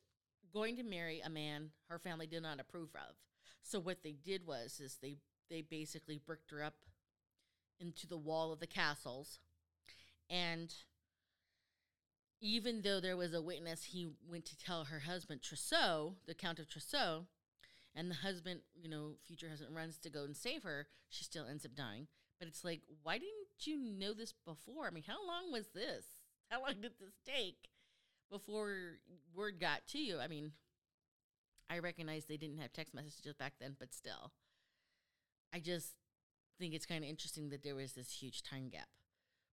going 0.52 0.76
to 0.76 0.82
marry 0.82 1.20
a 1.20 1.28
man 1.28 1.70
her 1.88 1.98
family 1.98 2.26
did 2.26 2.42
not 2.42 2.60
approve 2.60 2.90
of. 2.94 3.16
So 3.62 3.78
what 3.78 4.02
they 4.02 4.12
did 4.12 4.46
was 4.46 4.80
is 4.80 4.98
they 5.02 5.18
they 5.50 5.60
basically 5.60 6.20
bricked 6.24 6.50
her 6.50 6.62
up 6.62 6.74
into 7.78 8.06
the 8.06 8.16
wall 8.16 8.52
of 8.52 8.60
the 8.60 8.66
castles 8.66 9.38
and 10.28 10.72
even 12.40 12.82
though 12.82 13.00
there 13.00 13.16
was 13.16 13.32
a 13.32 13.40
witness, 13.40 13.84
he 13.84 14.08
went 14.28 14.44
to 14.46 14.58
tell 14.58 14.84
her 14.84 15.00
husband, 15.00 15.42
Trousseau, 15.42 16.14
the 16.26 16.34
Count 16.34 16.58
of 16.58 16.68
Trousseau, 16.68 17.26
and 17.94 18.10
the 18.10 18.16
husband, 18.16 18.60
you 18.74 18.90
know, 18.90 19.12
future 19.26 19.48
husband 19.48 19.74
runs 19.74 19.98
to 19.98 20.10
go 20.10 20.24
and 20.24 20.36
save 20.36 20.62
her. 20.62 20.86
She 21.08 21.24
still 21.24 21.46
ends 21.46 21.64
up 21.64 21.74
dying. 21.74 22.08
But 22.38 22.48
it's 22.48 22.64
like, 22.64 22.82
why 23.02 23.14
didn't 23.18 23.66
you 23.66 23.78
know 23.78 24.12
this 24.12 24.34
before? 24.44 24.86
I 24.86 24.90
mean, 24.90 25.04
how 25.06 25.26
long 25.26 25.52
was 25.52 25.68
this? 25.74 26.04
How 26.50 26.60
long 26.60 26.74
did 26.80 26.92
this 27.00 27.14
take 27.26 27.70
before 28.30 28.98
word 29.34 29.58
got 29.58 29.84
to 29.88 29.98
you? 29.98 30.20
I 30.20 30.28
mean, 30.28 30.52
I 31.68 31.80
recognize 31.80 32.24
they 32.24 32.36
didn't 32.36 32.58
have 32.58 32.72
text 32.72 32.94
messages 32.94 33.34
back 33.34 33.54
then, 33.60 33.74
but 33.76 33.92
still. 33.92 34.30
I 35.52 35.58
just 35.58 35.94
think 36.58 36.72
it's 36.72 36.86
kind 36.86 37.02
of 37.02 37.10
interesting 37.10 37.50
that 37.50 37.64
there 37.64 37.74
was 37.74 37.94
this 37.94 38.12
huge 38.12 38.44
time 38.44 38.68
gap. 38.68 38.88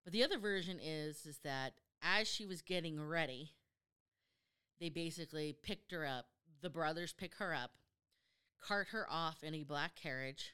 But 0.03 0.13
the 0.13 0.23
other 0.23 0.37
version 0.37 0.79
is 0.79 1.25
is 1.25 1.39
that 1.43 1.73
as 2.01 2.27
she 2.27 2.45
was 2.45 2.61
getting 2.61 3.01
ready, 3.01 3.53
they 4.79 4.89
basically 4.89 5.55
picked 5.63 5.91
her 5.91 6.05
up. 6.05 6.27
The 6.61 6.69
brothers 6.69 7.13
pick 7.13 7.35
her 7.35 7.53
up, 7.53 7.71
cart 8.61 8.89
her 8.91 9.07
off 9.09 9.43
in 9.43 9.55
a 9.55 9.63
black 9.63 9.95
carriage, 9.95 10.53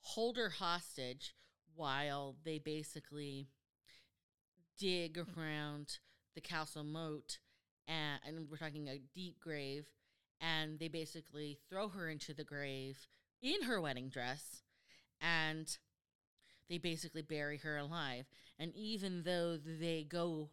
hold 0.00 0.36
her 0.36 0.50
hostage 0.50 1.34
while 1.76 2.36
they 2.44 2.58
basically 2.58 3.48
dig 4.78 5.18
around 5.18 5.98
the 6.34 6.40
castle 6.40 6.84
moat 6.84 7.38
and, 7.88 8.20
and 8.26 8.50
we're 8.50 8.56
talking 8.56 8.88
a 8.88 9.00
deep 9.14 9.38
grave 9.40 9.86
and 10.40 10.78
they 10.78 10.88
basically 10.88 11.58
throw 11.70 11.88
her 11.88 12.08
into 12.08 12.34
the 12.34 12.44
grave 12.44 13.06
in 13.42 13.62
her 13.62 13.80
wedding 13.80 14.08
dress 14.08 14.62
and 15.20 15.78
they 16.68 16.78
basically 16.78 17.22
bury 17.22 17.58
her 17.58 17.76
alive. 17.76 18.26
And 18.58 18.72
even 18.74 19.22
though 19.22 19.56
they 19.56 20.04
go 20.08 20.50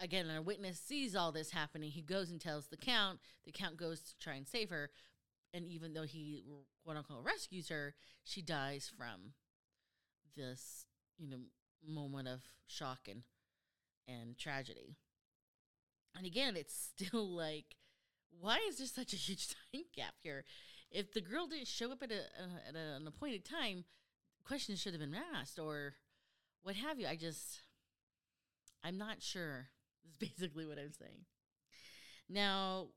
again, 0.00 0.28
a 0.28 0.42
witness 0.42 0.78
sees 0.80 1.14
all 1.14 1.32
this 1.32 1.50
happening, 1.50 1.90
he 1.90 2.02
goes 2.02 2.30
and 2.30 2.40
tells 2.40 2.66
the 2.66 2.76
count. 2.76 3.20
The 3.44 3.52
count 3.52 3.76
goes 3.76 4.00
to 4.00 4.18
try 4.18 4.34
and 4.34 4.46
save 4.46 4.70
her. 4.70 4.90
And 5.52 5.64
even 5.66 5.94
though 5.94 6.02
he 6.02 6.44
quote 6.84 6.96
unquote 6.96 7.24
rescues 7.24 7.68
her, 7.68 7.94
she 8.24 8.42
dies 8.42 8.90
from 8.96 9.32
this, 10.36 10.86
you 11.18 11.28
know, 11.28 11.38
moment 11.86 12.28
of 12.28 12.40
shock 12.66 13.08
and 13.08 13.22
and 14.06 14.36
tragedy. 14.38 14.96
And 16.16 16.26
again, 16.26 16.56
it's 16.56 16.92
still 16.96 17.28
like, 17.28 17.76
why 18.40 18.60
is 18.68 18.78
there 18.78 18.86
such 18.86 19.12
a 19.12 19.16
huge 19.16 19.48
time 19.72 19.84
gap 19.94 20.14
here? 20.22 20.44
If 20.90 21.12
the 21.12 21.20
girl 21.20 21.46
didn't 21.46 21.66
show 21.66 21.90
up 21.90 22.02
at 22.02 22.12
a, 22.12 22.20
at 22.68 22.76
a, 22.76 22.96
an 22.96 23.06
appointed 23.06 23.44
time, 23.44 23.84
questions 24.44 24.80
should 24.80 24.92
have 24.92 25.00
been 25.00 25.16
asked 25.34 25.58
or 25.58 25.94
what 26.62 26.76
have 26.76 27.00
you. 27.00 27.06
I 27.06 27.16
just, 27.16 27.62
I'm 28.82 28.98
not 28.98 29.22
sure. 29.22 29.68
Is 30.06 30.16
basically 30.16 30.66
what 30.66 30.78
I'm 30.78 30.92
saying. 30.92 31.24
Now, 32.28 32.88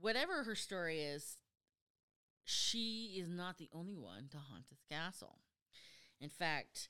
whatever 0.00 0.42
her 0.42 0.56
story 0.56 1.00
is, 1.00 1.38
she 2.44 3.16
is 3.20 3.28
not 3.28 3.58
the 3.58 3.68
only 3.72 3.96
one 3.96 4.28
to 4.30 4.38
haunt 4.38 4.68
this 4.68 4.82
castle. 4.90 5.38
In 6.20 6.30
fact, 6.30 6.88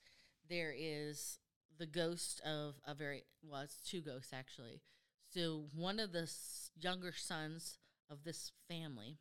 there 0.49 0.75
is 0.77 1.39
the 1.79 1.87
ghost 1.87 2.41
of 2.41 2.77
a 2.87 2.95
very 2.95 3.25
well, 3.43 3.63
it's 3.63 3.81
two 3.81 4.01
ghosts 4.01 4.33
actually. 4.33 4.83
So 5.29 5.67
one 5.75 5.99
of 5.99 6.13
the 6.13 6.23
s- 6.23 6.71
younger 6.81 7.13
sons 7.13 7.79
of 8.09 8.25
this 8.25 8.53
family 8.69 9.19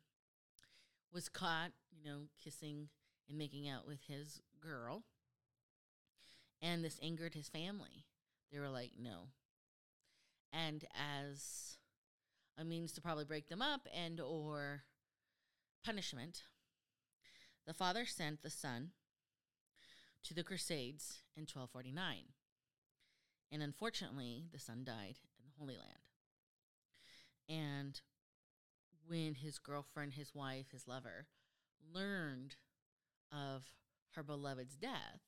was 1.12 1.28
caught, 1.28 1.72
you 1.90 2.04
know, 2.04 2.28
kissing 2.42 2.88
and 3.28 3.38
making 3.38 3.68
out 3.68 3.86
with 3.86 4.00
his 4.06 4.40
girl. 4.60 5.04
And 6.60 6.84
this 6.84 6.98
angered 7.02 7.34
his 7.34 7.48
family. 7.48 8.04
They 8.50 8.58
were 8.58 8.68
like, 8.68 8.92
no. 8.98 9.28
And 10.52 10.84
as 10.94 11.76
a 12.58 12.64
means 12.64 12.92
to 12.92 13.00
probably 13.00 13.24
break 13.24 13.48
them 13.48 13.62
up 13.62 13.86
and 13.94 14.20
or 14.20 14.84
punishment, 15.84 16.44
the 17.66 17.74
father 17.74 18.06
sent 18.06 18.42
the 18.42 18.50
son 18.50 18.92
to 20.26 20.34
the 20.34 20.42
Crusades 20.42 21.22
in 21.36 21.42
1249. 21.42 22.16
And 23.52 23.62
unfortunately, 23.62 24.48
the 24.52 24.58
son 24.58 24.82
died 24.84 25.18
in 25.38 25.46
the 25.46 25.54
Holy 25.58 25.76
Land. 25.76 26.06
And 27.48 28.00
when 29.08 29.34
his 29.34 29.58
girlfriend, 29.58 30.14
his 30.14 30.34
wife, 30.34 30.66
his 30.72 30.88
lover 30.88 31.26
learned 31.94 32.56
of 33.32 33.64
her 34.14 34.22
beloved's 34.22 34.76
death, 34.76 35.20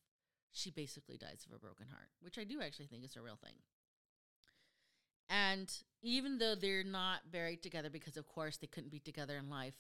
she 0.51 0.71
basically 0.71 1.17
dies 1.17 1.47
of 1.49 1.55
a 1.55 1.61
broken 1.61 1.87
heart, 1.89 2.09
which 2.21 2.39
I 2.39 2.45
do 2.45 2.61
actually 2.61 2.87
think 2.87 3.05
is 3.05 3.17
a 3.17 3.23
real 3.23 3.39
thing. 3.43 3.55
And 5.31 5.71
even 6.03 6.39
though 6.39 6.55
they're 6.55 6.83
not 6.83 7.31
buried 7.31 7.63
together, 7.63 7.91
because 7.91 8.17
of 8.17 8.27
course 8.27 8.57
they 8.57 8.67
couldn't 8.67 8.91
be 8.91 8.99
together 8.99 9.37
in 9.37 9.51
life, 9.51 9.75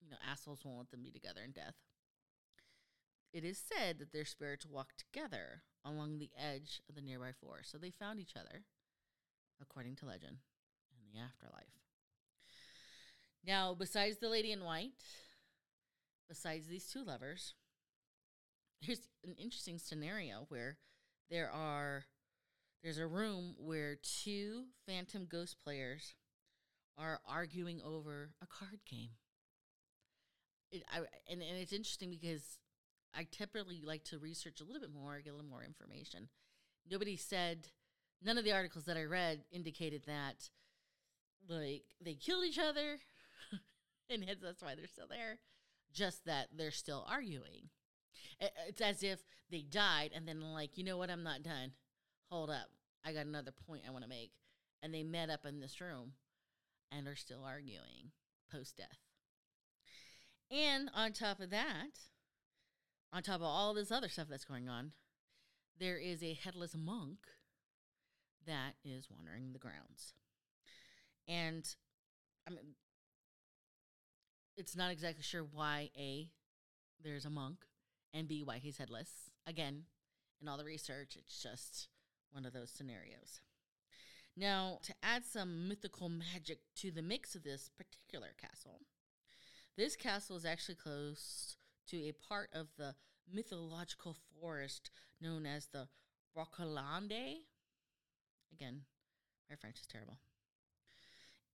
you 0.00 0.10
know, 0.10 0.18
assholes 0.30 0.64
won't 0.64 0.78
let 0.78 0.90
them 0.90 1.02
be 1.02 1.10
together 1.10 1.40
in 1.44 1.52
death. 1.52 1.74
It 3.32 3.44
is 3.44 3.58
said 3.58 3.98
that 3.98 4.12
their 4.12 4.24
spirits 4.24 4.66
walked 4.66 4.98
together 4.98 5.62
along 5.84 6.18
the 6.18 6.30
edge 6.38 6.82
of 6.88 6.94
the 6.94 7.00
nearby 7.00 7.32
forest. 7.32 7.70
So 7.70 7.78
they 7.78 7.90
found 7.90 8.20
each 8.20 8.36
other, 8.36 8.64
according 9.60 9.96
to 9.96 10.06
legend, 10.06 10.38
in 10.90 11.12
the 11.12 11.20
afterlife. 11.20 11.80
Now, 13.44 13.74
besides 13.74 14.18
the 14.18 14.28
lady 14.28 14.52
in 14.52 14.64
white, 14.64 14.92
besides 16.28 16.66
these 16.66 16.86
two 16.86 17.04
lovers, 17.04 17.54
here's 18.80 19.00
an 19.24 19.34
interesting 19.38 19.78
scenario 19.78 20.46
where 20.48 20.76
there 21.30 21.50
are 21.50 22.04
there's 22.82 22.98
a 22.98 23.06
room 23.06 23.54
where 23.58 23.96
two 24.02 24.64
phantom 24.86 25.26
ghost 25.30 25.56
players 25.62 26.14
are 26.98 27.20
arguing 27.26 27.80
over 27.80 28.30
a 28.42 28.46
card 28.46 28.80
game. 28.88 29.10
It, 30.70 30.82
I, 30.92 30.98
and, 31.30 31.42
and 31.42 31.58
it's 31.58 31.72
interesting 31.72 32.10
because 32.10 32.58
I 33.14 33.26
typically 33.30 33.80
like 33.84 34.04
to 34.04 34.18
research 34.18 34.60
a 34.60 34.64
little 34.64 34.80
bit 34.80 34.92
more, 34.92 35.20
get 35.20 35.32
a 35.32 35.36
little 35.36 35.50
more 35.50 35.64
information. 35.64 36.28
Nobody 36.90 37.16
said, 37.16 37.68
none 38.22 38.38
of 38.38 38.44
the 38.44 38.52
articles 38.52 38.84
that 38.84 38.96
I 38.96 39.04
read 39.04 39.44
indicated 39.52 40.04
that 40.06 40.48
like 41.48 41.84
they 42.00 42.14
killed 42.14 42.44
each 42.44 42.58
other, 42.58 42.98
and 44.10 44.24
hence 44.24 44.40
that's 44.42 44.62
why 44.62 44.74
they're 44.74 44.86
still 44.86 45.08
there. 45.08 45.38
Just 45.92 46.24
that 46.24 46.48
they're 46.56 46.70
still 46.70 47.06
arguing. 47.08 47.68
It's 48.66 48.80
as 48.80 49.02
if 49.02 49.20
they 49.50 49.62
died, 49.62 50.10
and 50.14 50.26
then 50.26 50.40
like, 50.40 50.78
you 50.78 50.84
know 50.84 50.96
what? 50.96 51.10
I'm 51.10 51.22
not 51.22 51.42
done. 51.42 51.72
Hold 52.30 52.50
up, 52.50 52.70
I 53.04 53.12
got 53.12 53.26
another 53.26 53.52
point 53.66 53.82
I 53.86 53.90
want 53.90 54.04
to 54.04 54.08
make, 54.08 54.32
and 54.82 54.94
they 54.94 55.02
met 55.02 55.30
up 55.30 55.44
in 55.44 55.60
this 55.60 55.80
room, 55.80 56.12
and 56.90 57.06
are 57.06 57.16
still 57.16 57.44
arguing 57.44 58.12
post 58.50 58.76
death. 58.76 58.98
And 60.50 60.90
on 60.94 61.12
top 61.12 61.40
of 61.40 61.50
that, 61.50 61.98
on 63.12 63.22
top 63.22 63.36
of 63.36 63.42
all 63.42 63.74
this 63.74 63.92
other 63.92 64.08
stuff 64.08 64.28
that's 64.30 64.44
going 64.44 64.68
on, 64.68 64.92
there 65.78 65.98
is 65.98 66.22
a 66.22 66.34
headless 66.34 66.74
monk 66.76 67.18
that 68.46 68.74
is 68.84 69.08
wandering 69.10 69.52
the 69.52 69.58
grounds. 69.58 70.14
And 71.28 71.68
I 72.46 72.50
mean, 72.50 72.74
it's 74.56 74.76
not 74.76 74.90
exactly 74.90 75.22
sure 75.22 75.44
why 75.44 75.90
A, 75.96 76.28
there's 77.02 77.24
a 77.24 77.30
monk, 77.30 77.64
and 78.12 78.28
B, 78.28 78.42
why 78.44 78.58
he's 78.58 78.78
headless. 78.78 79.30
Again, 79.46 79.84
in 80.40 80.48
all 80.48 80.58
the 80.58 80.64
research, 80.64 81.16
it's 81.16 81.42
just 81.42 81.88
one 82.30 82.44
of 82.44 82.52
those 82.52 82.70
scenarios. 82.70 83.40
Now, 84.36 84.78
to 84.84 84.94
add 85.02 85.24
some 85.24 85.68
mythical 85.68 86.08
magic 86.08 86.60
to 86.76 86.90
the 86.90 87.02
mix 87.02 87.34
of 87.34 87.44
this 87.44 87.70
particular 87.76 88.30
castle, 88.40 88.80
this 89.76 89.96
castle 89.96 90.36
is 90.36 90.44
actually 90.44 90.76
close 90.76 91.56
to 91.88 91.96
a 92.08 92.12
part 92.12 92.50
of 92.52 92.68
the 92.76 92.94
mythological 93.32 94.16
forest 94.40 94.90
known 95.20 95.46
as 95.46 95.66
the 95.66 95.88
Brocéliande. 96.36 97.38
Again, 98.52 98.82
my 99.48 99.56
French 99.56 99.80
is 99.80 99.86
terrible. 99.86 100.18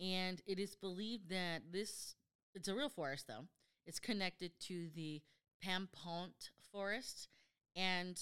And 0.01 0.41
it 0.47 0.59
is 0.59 0.77
believed 0.77 1.29
that 1.31 1.73
this, 1.73 2.15
it's 2.55 2.69
a 2.69 2.75
real 2.75 2.89
forest 2.89 3.27
though, 3.27 3.47
it's 3.87 3.99
connected 3.99 4.53
to 4.61 4.89
the 4.95 5.23
Paimpont 5.65 6.51
forest. 6.73 7.29
And 7.75 8.21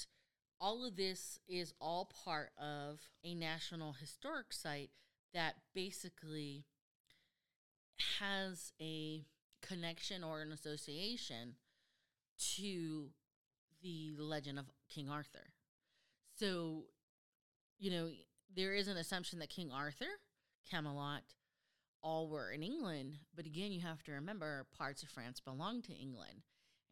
all 0.61 0.87
of 0.87 0.97
this 0.97 1.39
is 1.49 1.75
all 1.81 2.11
part 2.25 2.51
of 2.59 3.01
a 3.25 3.35
national 3.35 3.95
historic 3.95 4.53
site 4.53 4.91
that 5.35 5.57
basically 5.75 6.65
has 8.21 8.73
a 8.81 9.25
connection 9.61 10.23
or 10.25 10.41
an 10.41 10.53
association 10.53 11.57
to 12.57 13.11
the 13.83 14.15
legend 14.19 14.59
of 14.59 14.67
King 14.89 15.09
Arthur. 15.09 15.53
So, 16.39 16.85
you 17.79 17.91
know, 17.91 18.09
there 18.55 18.75
is 18.75 18.89
an 18.89 18.97
assumption 18.97 19.39
that 19.39 19.51
King 19.51 19.71
Arthur, 19.73 20.21
Camelot, 20.71 21.23
all 22.03 22.29
were 22.29 22.51
in 22.51 22.63
England, 22.63 23.19
but 23.35 23.47
again, 23.47 23.73
you 23.73 23.81
have 23.81 24.03
to 24.05 24.13
remember 24.13 24.67
parts 24.77 25.03
of 25.03 25.09
France 25.09 25.41
belong 25.41 25.83
to 25.83 25.93
England. 25.93 26.43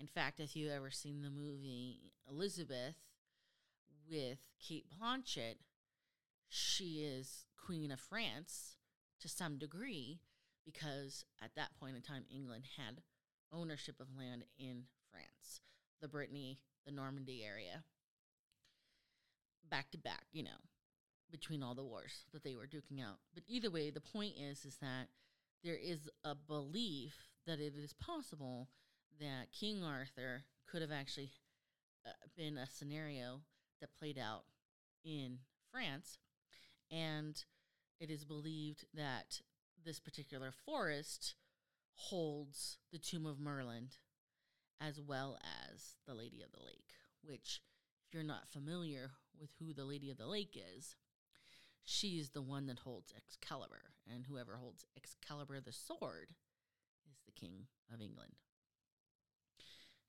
In 0.00 0.06
fact, 0.06 0.40
if 0.40 0.56
you 0.56 0.70
ever 0.70 0.90
seen 0.90 1.22
the 1.22 1.30
movie 1.30 2.12
Elizabeth 2.28 2.96
with 4.10 4.38
Cate 4.60 4.86
Blanchett, 4.90 5.56
she 6.48 7.04
is 7.04 7.46
Queen 7.56 7.90
of 7.90 8.00
France 8.00 8.76
to 9.20 9.28
some 9.28 9.56
degree 9.56 10.20
because 10.64 11.24
at 11.42 11.54
that 11.54 11.78
point 11.78 11.96
in 11.96 12.02
time, 12.02 12.24
England 12.34 12.64
had 12.76 13.02
ownership 13.52 14.00
of 14.00 14.08
land 14.16 14.44
in 14.58 14.84
France, 15.14 15.60
the 16.02 16.08
Brittany, 16.08 16.58
the 16.84 16.92
Normandy 16.92 17.44
area, 17.44 17.84
back 19.70 19.90
to 19.92 19.98
back, 19.98 20.24
you 20.32 20.42
know, 20.42 20.60
between 21.30 21.62
all 21.62 21.74
the 21.74 21.84
wars 21.84 22.24
that 22.32 22.42
they 22.42 22.56
were 22.56 22.66
duking 22.66 23.00
out. 23.00 23.18
But 23.32 23.44
either 23.46 23.70
way, 23.70 23.90
the 23.90 24.00
point 24.00 24.34
is, 24.36 24.64
is 24.64 24.76
that 24.80 25.08
there 25.62 25.78
is 25.80 26.08
a 26.24 26.34
belief 26.34 27.14
that 27.46 27.60
it 27.60 27.74
is 27.76 27.92
possible 27.92 28.68
that 29.20 29.52
King 29.52 29.82
Arthur 29.84 30.44
could 30.70 30.82
have 30.82 30.92
actually 30.92 31.30
uh, 32.06 32.10
been 32.36 32.58
a 32.58 32.66
scenario 32.66 33.40
that 33.80 33.96
played 33.98 34.18
out 34.18 34.44
in 35.04 35.38
France, 35.70 36.18
and 36.90 37.44
it 38.00 38.10
is 38.10 38.24
believed 38.24 38.84
that 38.94 39.40
this 39.84 40.00
particular 40.00 40.52
forest 40.64 41.34
holds 41.94 42.78
the 42.92 42.98
tomb 42.98 43.26
of 43.26 43.38
Merlin 43.38 43.88
as 44.80 45.00
well 45.00 45.38
as 45.42 45.96
the 46.06 46.14
Lady 46.14 46.42
of 46.42 46.52
the 46.52 46.64
Lake, 46.64 46.90
which, 47.22 47.60
if 48.06 48.14
you're 48.14 48.22
not 48.22 48.48
familiar 48.48 49.12
with 49.38 49.50
who 49.58 49.72
the 49.72 49.84
Lady 49.84 50.10
of 50.10 50.18
the 50.18 50.26
Lake 50.26 50.56
is, 50.76 50.96
she 51.84 52.18
is 52.18 52.30
the 52.30 52.42
one 52.42 52.66
that 52.66 52.80
holds 52.80 53.12
Excalibur, 53.16 53.92
and 54.12 54.24
whoever 54.24 54.56
holds 54.56 54.84
Excalibur 54.96 55.60
the 55.60 55.72
sword 55.72 56.28
is 57.10 57.18
the 57.26 57.32
King 57.32 57.66
of 57.92 58.00
England. 58.00 58.32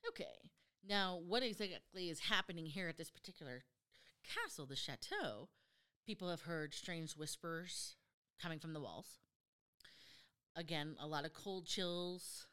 Okay, 0.08 0.52
now 0.88 1.20
what 1.26 1.44
exactly 1.44 2.10
is 2.10 2.20
happening 2.20 2.66
here 2.66 2.88
at 2.88 2.98
this 2.98 3.12
particular 3.12 3.64
castle, 4.24 4.66
the 4.66 4.76
chateau? 4.76 5.50
People 6.06 6.30
have 6.30 6.42
heard 6.42 6.74
strange 6.74 7.14
whispers 7.14 7.96
coming 8.42 8.60
from 8.60 8.74
the 8.74 8.80
walls. 8.80 9.20
Again, 10.56 10.96
a 11.02 11.08
lot 11.08 11.26
of 11.26 11.34
cold 11.34 11.66
chills. 11.66 12.46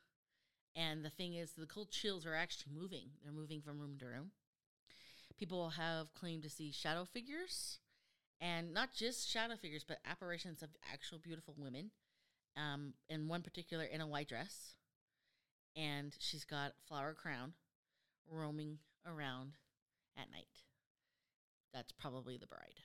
And 0.75 1.05
the 1.05 1.11
thing 1.11 1.35
is, 1.35 1.53
the 1.53 1.67
cold 1.67 1.91
chills 1.91 2.25
are 2.25 2.35
actually 2.35 2.73
moving. 2.75 3.11
They're 3.23 3.33
moving 3.33 3.61
from 3.61 3.79
room 3.79 3.97
to 3.99 4.07
room. 4.07 4.31
People 5.39 5.71
have 5.71 6.15
claimed 6.15 6.43
to 6.45 6.51
see 6.51 6.73
shadow 6.73 7.05
figures, 7.05 7.79
and 8.41 8.73
not 8.73 8.93
just 8.93 9.29
shadow 9.29 9.57
figures, 9.57 9.85
but 9.87 9.99
apparitions 10.09 10.63
of 10.63 10.71
actual 10.93 11.19
beautiful 11.19 11.55
women. 11.59 11.91
Um, 12.57 12.95
and 13.09 13.29
one 13.29 13.43
particular 13.43 13.85
in 13.85 14.01
a 14.03 14.07
white 14.07 14.29
dress, 14.29 14.75
and 15.75 16.15
she's 16.19 16.45
got 16.45 16.73
flower 16.87 17.15
crown, 17.15 17.55
roaming 18.31 18.79
around 19.07 19.53
at 20.19 20.31
night. 20.31 20.49
That's 21.73 21.93
probably 21.93 22.37
the 22.37 22.47
bride. 22.47 22.81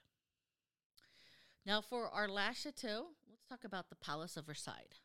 Now, 1.65 1.81
for 1.81 2.09
our 2.09 2.29
last 2.29 2.63
chateau, 2.63 3.07
let's 3.29 3.45
talk 3.49 3.65
about 3.65 3.89
the 3.89 3.95
Palace 3.97 4.37
of 4.37 4.45
Versailles. 4.45 5.01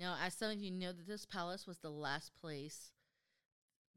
Now, 0.00 0.16
as 0.24 0.32
some 0.32 0.50
of 0.50 0.58
you 0.58 0.70
know, 0.70 0.92
that 0.92 1.06
this 1.06 1.26
palace 1.26 1.66
was 1.66 1.78
the 1.78 1.90
last 1.90 2.32
place 2.40 2.90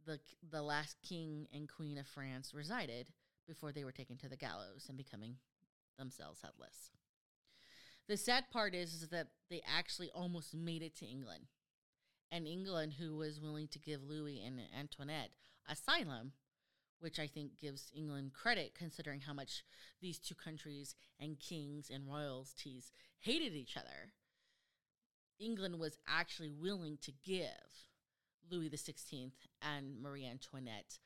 the 0.05 0.19
the 0.51 0.61
last 0.61 0.97
king 1.01 1.47
and 1.53 1.69
queen 1.69 1.97
of 1.97 2.05
France 2.05 2.53
resided 2.53 3.07
before 3.47 3.71
they 3.71 3.85
were 3.85 3.91
taken 3.93 4.17
to 4.17 4.27
the 4.27 4.35
gallows 4.35 4.85
and 4.89 4.97
becoming 4.97 5.37
themselves 5.97 6.41
headless. 6.41 6.91
The 8.07 8.17
sad 8.17 8.49
part 8.51 8.75
is, 8.75 8.93
is 8.93 9.07
that 9.09 9.27
they 9.49 9.61
actually 9.65 10.09
almost 10.13 10.53
made 10.53 10.81
it 10.81 10.95
to 10.97 11.05
England. 11.05 11.45
And 12.31 12.47
England, 12.47 12.95
who 12.99 13.15
was 13.15 13.39
willing 13.39 13.67
to 13.69 13.79
give 13.79 14.03
Louis 14.03 14.41
and 14.45 14.59
Antoinette 14.77 15.29
asylum, 15.69 16.33
which 16.99 17.19
I 17.19 17.27
think 17.27 17.59
gives 17.61 17.91
England 17.95 18.33
credit 18.33 18.73
considering 18.77 19.21
how 19.21 19.33
much 19.33 19.63
these 20.01 20.19
two 20.19 20.35
countries 20.35 20.95
and 21.19 21.39
kings 21.39 21.89
and 21.93 22.07
royalties 22.07 22.91
hated 23.19 23.53
each 23.53 23.77
other. 23.77 24.11
England 25.39 25.79
was 25.79 25.97
actually 26.07 26.49
willing 26.49 26.97
to 27.01 27.11
give 27.23 27.47
Louis 28.49 28.69
XVI 28.69 29.31
and 29.61 30.01
Marie 30.01 30.25
Antoinette 30.25 30.99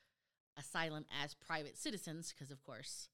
asylum 0.58 1.06
as 1.22 1.34
private 1.34 1.78
citizens, 1.78 2.32
because 2.32 2.50
of 2.50 2.62
course, 2.64 3.08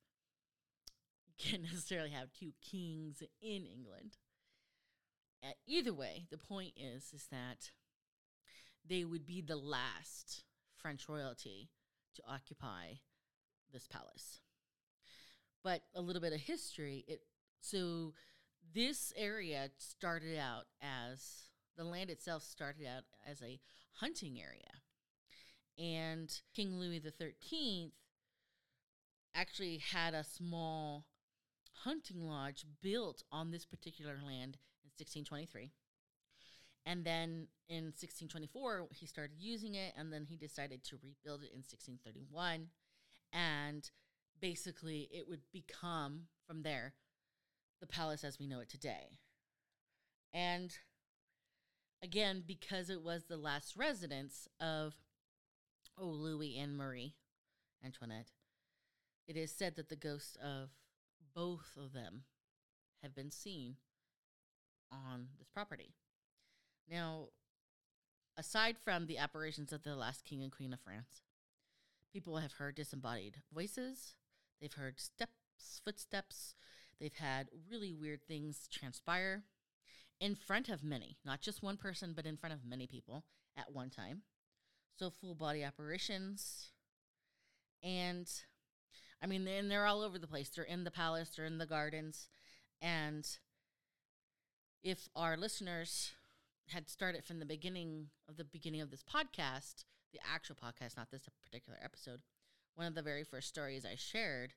you 1.27 1.35
can't 1.39 1.63
necessarily 1.73 2.11
have 2.11 2.33
two 2.33 2.53
kings 2.63 3.23
in 3.41 3.67
England. 3.67 4.17
Uh, 5.43 5.53
either 5.67 5.93
way, 5.93 6.27
the 6.31 6.39
point 6.39 6.73
is 6.77 7.13
is 7.13 7.27
that 7.31 7.71
they 8.87 9.05
would 9.05 9.27
be 9.27 9.41
the 9.41 9.57
last 9.57 10.45
French 10.77 11.09
royalty 11.09 11.71
to 12.15 12.23
occupy 12.29 12.95
this 13.73 13.87
palace. 13.87 14.41
But 15.63 15.83
a 15.95 16.01
little 16.01 16.23
bit 16.23 16.33
of 16.33 16.41
history, 16.41 17.05
it 17.09 17.21
so 17.61 18.13
this 18.73 19.13
area 19.17 19.71
started 19.79 20.39
out 20.39 20.65
as 20.81 21.51
the 21.77 21.85
land 21.85 22.11
itself 22.11 22.43
started 22.43 22.87
out 22.87 23.05
as 23.29 23.43
a 23.43 23.61
hunting 23.95 24.41
area. 24.41 24.71
And 25.77 26.31
King 26.55 26.79
Louis 26.79 27.01
XIII 27.01 27.93
actually 29.35 29.79
had 29.79 30.15
a 30.15 30.25
small 30.25 31.05
hunting 31.83 32.29
lodge 32.29 32.65
built 32.83 33.23
on 33.33 33.51
this 33.51 33.65
particular 33.65 34.15
land 34.25 34.57
in 34.85 34.91
1623. 34.97 35.73
And 36.87 37.05
then 37.05 37.49
in 37.69 37.85
1624, 37.85 38.89
he 38.91 39.07
started 39.07 39.37
using 39.39 39.75
it, 39.75 39.95
and 39.97 40.13
then 40.13 40.27
he 40.29 40.37
decided 40.37 40.85
to 40.85 40.97
rebuild 40.97 41.43
it 41.43 41.51
in 41.53 41.65
1631. 41.65 42.69
And 43.33 43.91
basically, 44.41 45.09
it 45.11 45.27
would 45.27 45.41
become 45.53 46.25
from 46.47 46.63
there 46.63 46.93
the 47.85 47.93
palace 47.93 48.25
as 48.25 48.39
we 48.39 48.47
know 48.47 48.61
it 48.61 48.71
today. 48.71 49.19
And 50.33 50.75
again, 52.03 52.43
because 52.47 52.89
it 52.89 53.03
was 53.03 53.25
the 53.25 53.37
last 53.37 53.77
residence 53.77 54.49
of 54.59 54.95
oh, 55.99 56.07
Louis 56.07 56.57
and 56.57 56.79
Marie 56.79 57.13
Antoinette, 57.85 58.31
it 59.29 59.37
is 59.37 59.53
said 59.53 59.77
that 59.77 59.91
the 59.91 59.97
ghosts 59.97 60.37
of 60.43 60.71
both 61.35 61.77
of 61.77 61.93
them 61.93 62.23
have 63.03 63.15
been 63.15 63.31
seen 63.31 63.77
on 64.91 65.27
this 65.39 65.49
property. 65.49 65.93
Now, 66.91 67.29
aside 68.39 68.77
from 68.83 69.07
the 69.07 69.19
apparitions 69.19 69.75
of 69.75 69.83
the 69.83 69.95
last 69.95 70.25
king 70.25 70.43
and 70.43 70.51
queen 70.51 70.73
of 70.73 70.81
France, 70.81 71.21
people 72.11 72.39
have 72.39 72.53
heard 72.53 72.77
disembodied 72.77 73.43
voices, 73.53 74.15
they've 74.59 74.73
heard 74.73 74.99
steps, 74.99 75.83
footsteps, 75.85 76.55
they've 76.99 77.15
had 77.15 77.49
really 77.71 77.93
weird 77.93 78.21
things 78.27 78.69
transpire 78.71 79.45
in 80.21 80.35
front 80.35 80.69
of 80.69 80.85
many, 80.85 81.19
not 81.25 81.41
just 81.41 81.63
one 81.63 81.77
person, 81.77 82.13
but 82.15 82.27
in 82.27 82.37
front 82.37 82.55
of 82.55 82.65
many 82.65 82.87
people 82.87 83.25
at 83.57 83.73
one 83.73 83.91
time. 83.91 84.23
So, 84.99 85.11
full 85.11 85.35
body 85.35 85.63
apparitions. 85.63 86.71
And 87.83 88.31
I 89.23 89.27
mean, 89.27 89.47
and 89.47 89.71
they're 89.71 89.87
all 89.87 90.03
over 90.03 90.19
the 90.19 90.27
place. 90.27 90.49
They're 90.49 90.65
in 90.65 90.85
the 90.85 90.91
palace, 90.91 91.31
they're 91.31 91.45
in 91.45 91.59
the 91.59 91.67
gardens. 91.67 92.29
And 92.81 93.27
if 94.83 95.09
our 95.17 95.37
listeners 95.37 96.13
had 96.69 96.89
started 96.89 97.25
from 97.25 97.39
the 97.39 97.47
beginning 97.47 98.09
of 98.29 98.37
the 98.37 98.45
beginning 98.45 98.81
of 98.81 98.91
this 98.91 99.03
podcast, 99.03 99.85
the 100.13 100.21
actual 100.33 100.57
podcast, 100.57 100.97
not 100.97 101.11
this 101.11 101.29
particular 101.45 101.79
episode, 101.83 102.21
one 102.75 102.87
of 102.87 102.95
the 102.95 103.03
very 103.03 103.25
first 103.25 103.49
stories 103.49 103.85
I 103.85 103.97
shared 103.97 104.55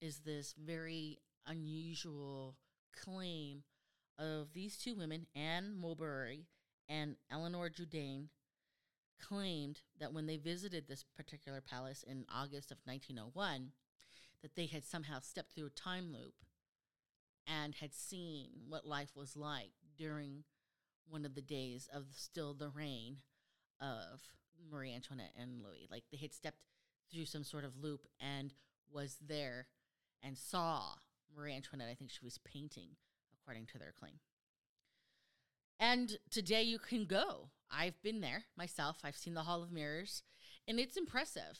is 0.00 0.20
this 0.20 0.54
very 0.58 1.18
unusual 1.46 2.56
claim 3.04 3.62
of 4.18 4.52
these 4.52 4.76
two 4.76 4.94
women, 4.94 5.26
Anne 5.34 5.74
Moberly 5.74 6.46
and 6.88 7.16
Eleanor 7.30 7.70
Jourdain, 7.70 8.28
claimed 9.20 9.80
that 9.98 10.12
when 10.12 10.26
they 10.26 10.36
visited 10.36 10.86
this 10.88 11.04
particular 11.16 11.60
palace 11.60 12.02
in 12.02 12.24
August 12.32 12.70
of 12.70 12.78
1901, 12.84 13.72
that 14.42 14.56
they 14.56 14.66
had 14.66 14.84
somehow 14.84 15.20
stepped 15.20 15.52
through 15.54 15.66
a 15.66 15.70
time 15.70 16.12
loop 16.12 16.34
and 17.46 17.74
had 17.76 17.94
seen 17.94 18.50
what 18.68 18.86
life 18.86 19.10
was 19.14 19.36
like 19.36 19.72
during 19.96 20.44
one 21.08 21.24
of 21.24 21.34
the 21.34 21.42
days 21.42 21.88
of 21.92 22.04
still 22.14 22.54
the 22.54 22.68
reign 22.68 23.18
of 23.80 24.20
Marie 24.70 24.94
Antoinette 24.94 25.34
and 25.38 25.62
Louis. 25.62 25.88
Like 25.90 26.04
they 26.10 26.18
had 26.18 26.32
stepped 26.32 26.60
through 27.12 27.26
some 27.26 27.44
sort 27.44 27.64
of 27.64 27.76
loop 27.76 28.06
and 28.20 28.54
was 28.92 29.16
there 29.26 29.66
and 30.22 30.36
saw 30.38 30.94
Marie 31.36 31.54
Antoinette. 31.54 31.88
I 31.90 31.94
think 31.94 32.10
she 32.10 32.24
was 32.24 32.38
painting, 32.38 32.90
according 33.34 33.66
to 33.66 33.78
their 33.78 33.92
claim. 33.98 34.20
And 35.78 36.18
today 36.30 36.62
you 36.62 36.78
can 36.78 37.06
go. 37.06 37.48
I've 37.70 38.00
been 38.02 38.20
there 38.20 38.44
myself. 38.56 38.98
I've 39.04 39.16
seen 39.16 39.34
the 39.34 39.42
Hall 39.42 39.62
of 39.62 39.72
Mirrors, 39.72 40.22
and 40.68 40.78
it's 40.78 40.96
impressive. 40.96 41.58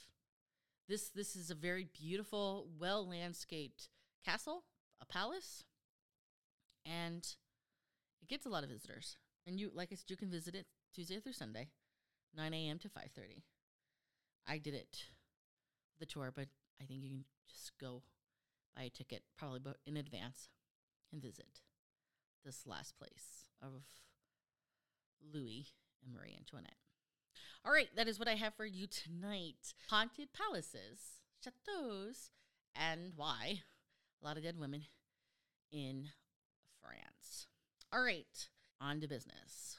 This 0.88 1.08
this 1.08 1.36
is 1.36 1.50
a 1.50 1.54
very 1.54 1.86
beautiful, 1.98 2.68
well 2.78 3.08
landscaped 3.08 3.88
castle, 4.24 4.64
a 5.00 5.06
palace, 5.06 5.64
and 6.84 7.24
it 8.20 8.28
gets 8.28 8.44
a 8.44 8.50
lot 8.50 8.64
of 8.64 8.70
visitors. 8.70 9.16
And 9.46 9.58
you, 9.58 9.70
like 9.72 9.88
I 9.92 9.94
said, 9.94 10.10
you 10.10 10.16
can 10.16 10.30
visit 10.30 10.54
it 10.54 10.66
Tuesday 10.92 11.18
through 11.20 11.32
Sunday, 11.32 11.68
nine 12.36 12.52
a.m. 12.52 12.78
to 12.80 12.88
five 12.88 13.10
thirty. 13.14 13.44
I 14.46 14.58
did 14.58 14.74
it, 14.74 15.04
the 16.00 16.06
tour, 16.06 16.32
but 16.34 16.48
I 16.82 16.84
think 16.84 17.02
you 17.02 17.08
can 17.08 17.24
just 17.48 17.72
go 17.80 18.02
buy 18.80 18.86
a 18.86 18.90
ticket 18.90 19.22
probably 19.36 19.60
in 19.86 19.96
advance 19.96 20.48
and 21.12 21.20
visit 21.20 21.60
this 22.44 22.66
last 22.66 22.96
place 22.98 23.44
of 23.62 23.82
Louis 25.34 25.66
and 26.02 26.14
Marie 26.14 26.34
Antoinette. 26.36 26.76
All 27.64 27.72
right, 27.72 27.88
that 27.96 28.08
is 28.08 28.18
what 28.18 28.28
I 28.28 28.36
have 28.36 28.54
for 28.54 28.64
you 28.64 28.86
tonight. 28.86 29.74
Haunted 29.90 30.28
palaces, 30.32 31.20
chateaus, 31.44 32.30
and 32.74 33.12
why? 33.16 33.60
A 34.22 34.26
lot 34.26 34.38
of 34.38 34.44
dead 34.44 34.58
women 34.58 34.84
in 35.70 36.08
France. 36.82 37.48
All 37.92 38.02
right, 38.02 38.48
on 38.80 39.00
to 39.00 39.08
business. 39.08 39.76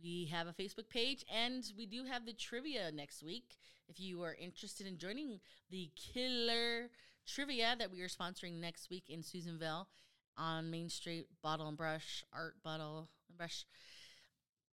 We 0.00 0.28
have 0.30 0.46
a 0.46 0.52
Facebook 0.52 0.88
page 0.88 1.24
and 1.34 1.64
we 1.76 1.86
do 1.86 2.04
have 2.04 2.24
the 2.24 2.34
trivia 2.34 2.92
next 2.92 3.24
week. 3.24 3.56
If 3.88 3.98
you 3.98 4.22
are 4.22 4.36
interested 4.40 4.86
in 4.86 4.98
joining 4.98 5.40
the 5.70 5.90
killer 5.96 6.90
trivia 7.26 7.74
that 7.78 7.90
we 7.90 8.00
are 8.02 8.08
sponsoring 8.08 8.60
next 8.60 8.90
week 8.90 9.04
in 9.08 9.22
Susanville 9.22 9.88
on 10.36 10.70
Main 10.70 10.88
Street, 10.88 11.26
Bottle 11.42 11.68
and 11.68 11.76
Brush, 11.76 12.24
Art 12.32 12.56
Bottle 12.62 13.08
and 13.28 13.38
Brush 13.38 13.64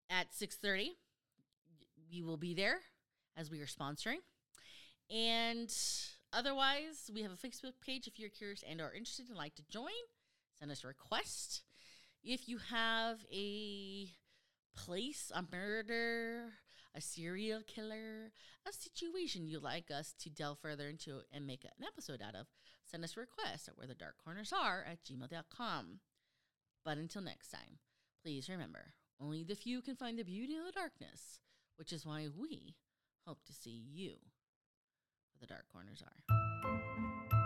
at 0.09 0.33
6:30 0.33 0.97
we 2.11 2.23
will 2.23 2.37
be 2.37 2.55
there 2.55 2.81
as 3.37 3.51
we 3.51 3.61
are 3.61 3.67
sponsoring. 3.67 4.19
And 5.11 5.73
otherwise, 6.33 7.11
we 7.13 7.23
have 7.23 7.33
a 7.33 7.37
Facebook 7.47 7.75
page 7.85 8.07
if 8.07 8.19
you're 8.19 8.31
curious 8.31 8.63
and 8.69 8.81
are 8.81 8.93
interested 8.93 9.29
and 9.29 9.37
like 9.37 9.55
to 9.57 9.63
join. 9.69 9.89
Send 10.59 10.71
us 10.71 10.85
a 10.85 10.89
request. 10.89 11.63
If 12.23 12.49
you 12.49 12.59
have 12.59 13.25
a 13.33 14.09
place, 14.77 15.33
a 15.35 15.45
murder, 15.51 16.53
a 16.95 17.01
serial 17.01 17.63
killer, 17.67 18.33
a 18.67 18.73
situation 18.73 19.47
you'd 19.47 19.63
like 19.63 19.91
us 19.91 20.15
to 20.21 20.31
delve 20.31 20.59
further 20.61 20.89
into 20.89 21.21
and 21.33 21.47
make 21.47 21.65
an 21.65 21.87
episode 21.87 22.21
out 22.23 22.35
of, 22.35 22.47
send 22.85 23.05
us 23.05 23.17
a 23.17 23.21
request 23.21 23.69
at 23.69 23.77
where 23.77 23.87
the 23.87 23.95
dark 23.95 24.17
corners 24.23 24.53
are 24.53 24.85
at 24.91 25.05
gmail.com. 25.05 26.01
But 26.85 26.99
until 26.99 27.23
next 27.23 27.51
time, 27.51 27.79
please 28.23 28.49
remember 28.49 28.95
only 29.21 29.45
the 29.45 29.55
few 29.55 29.83
can 29.83 29.97
find 29.97 30.19
the 30.19 30.25
beauty 30.25 30.57
in 30.57 30.65
the 30.65 30.73
darkness 30.73 31.41
which 31.81 31.95
is 31.95 32.05
why 32.05 32.29
we 32.39 32.75
hope 33.27 33.43
to 33.47 33.55
see 33.55 33.83
you 33.91 34.11
where 34.11 35.41
the 35.41 35.47
dark 35.47 35.65
corners 35.73 36.03
are. 36.03 37.40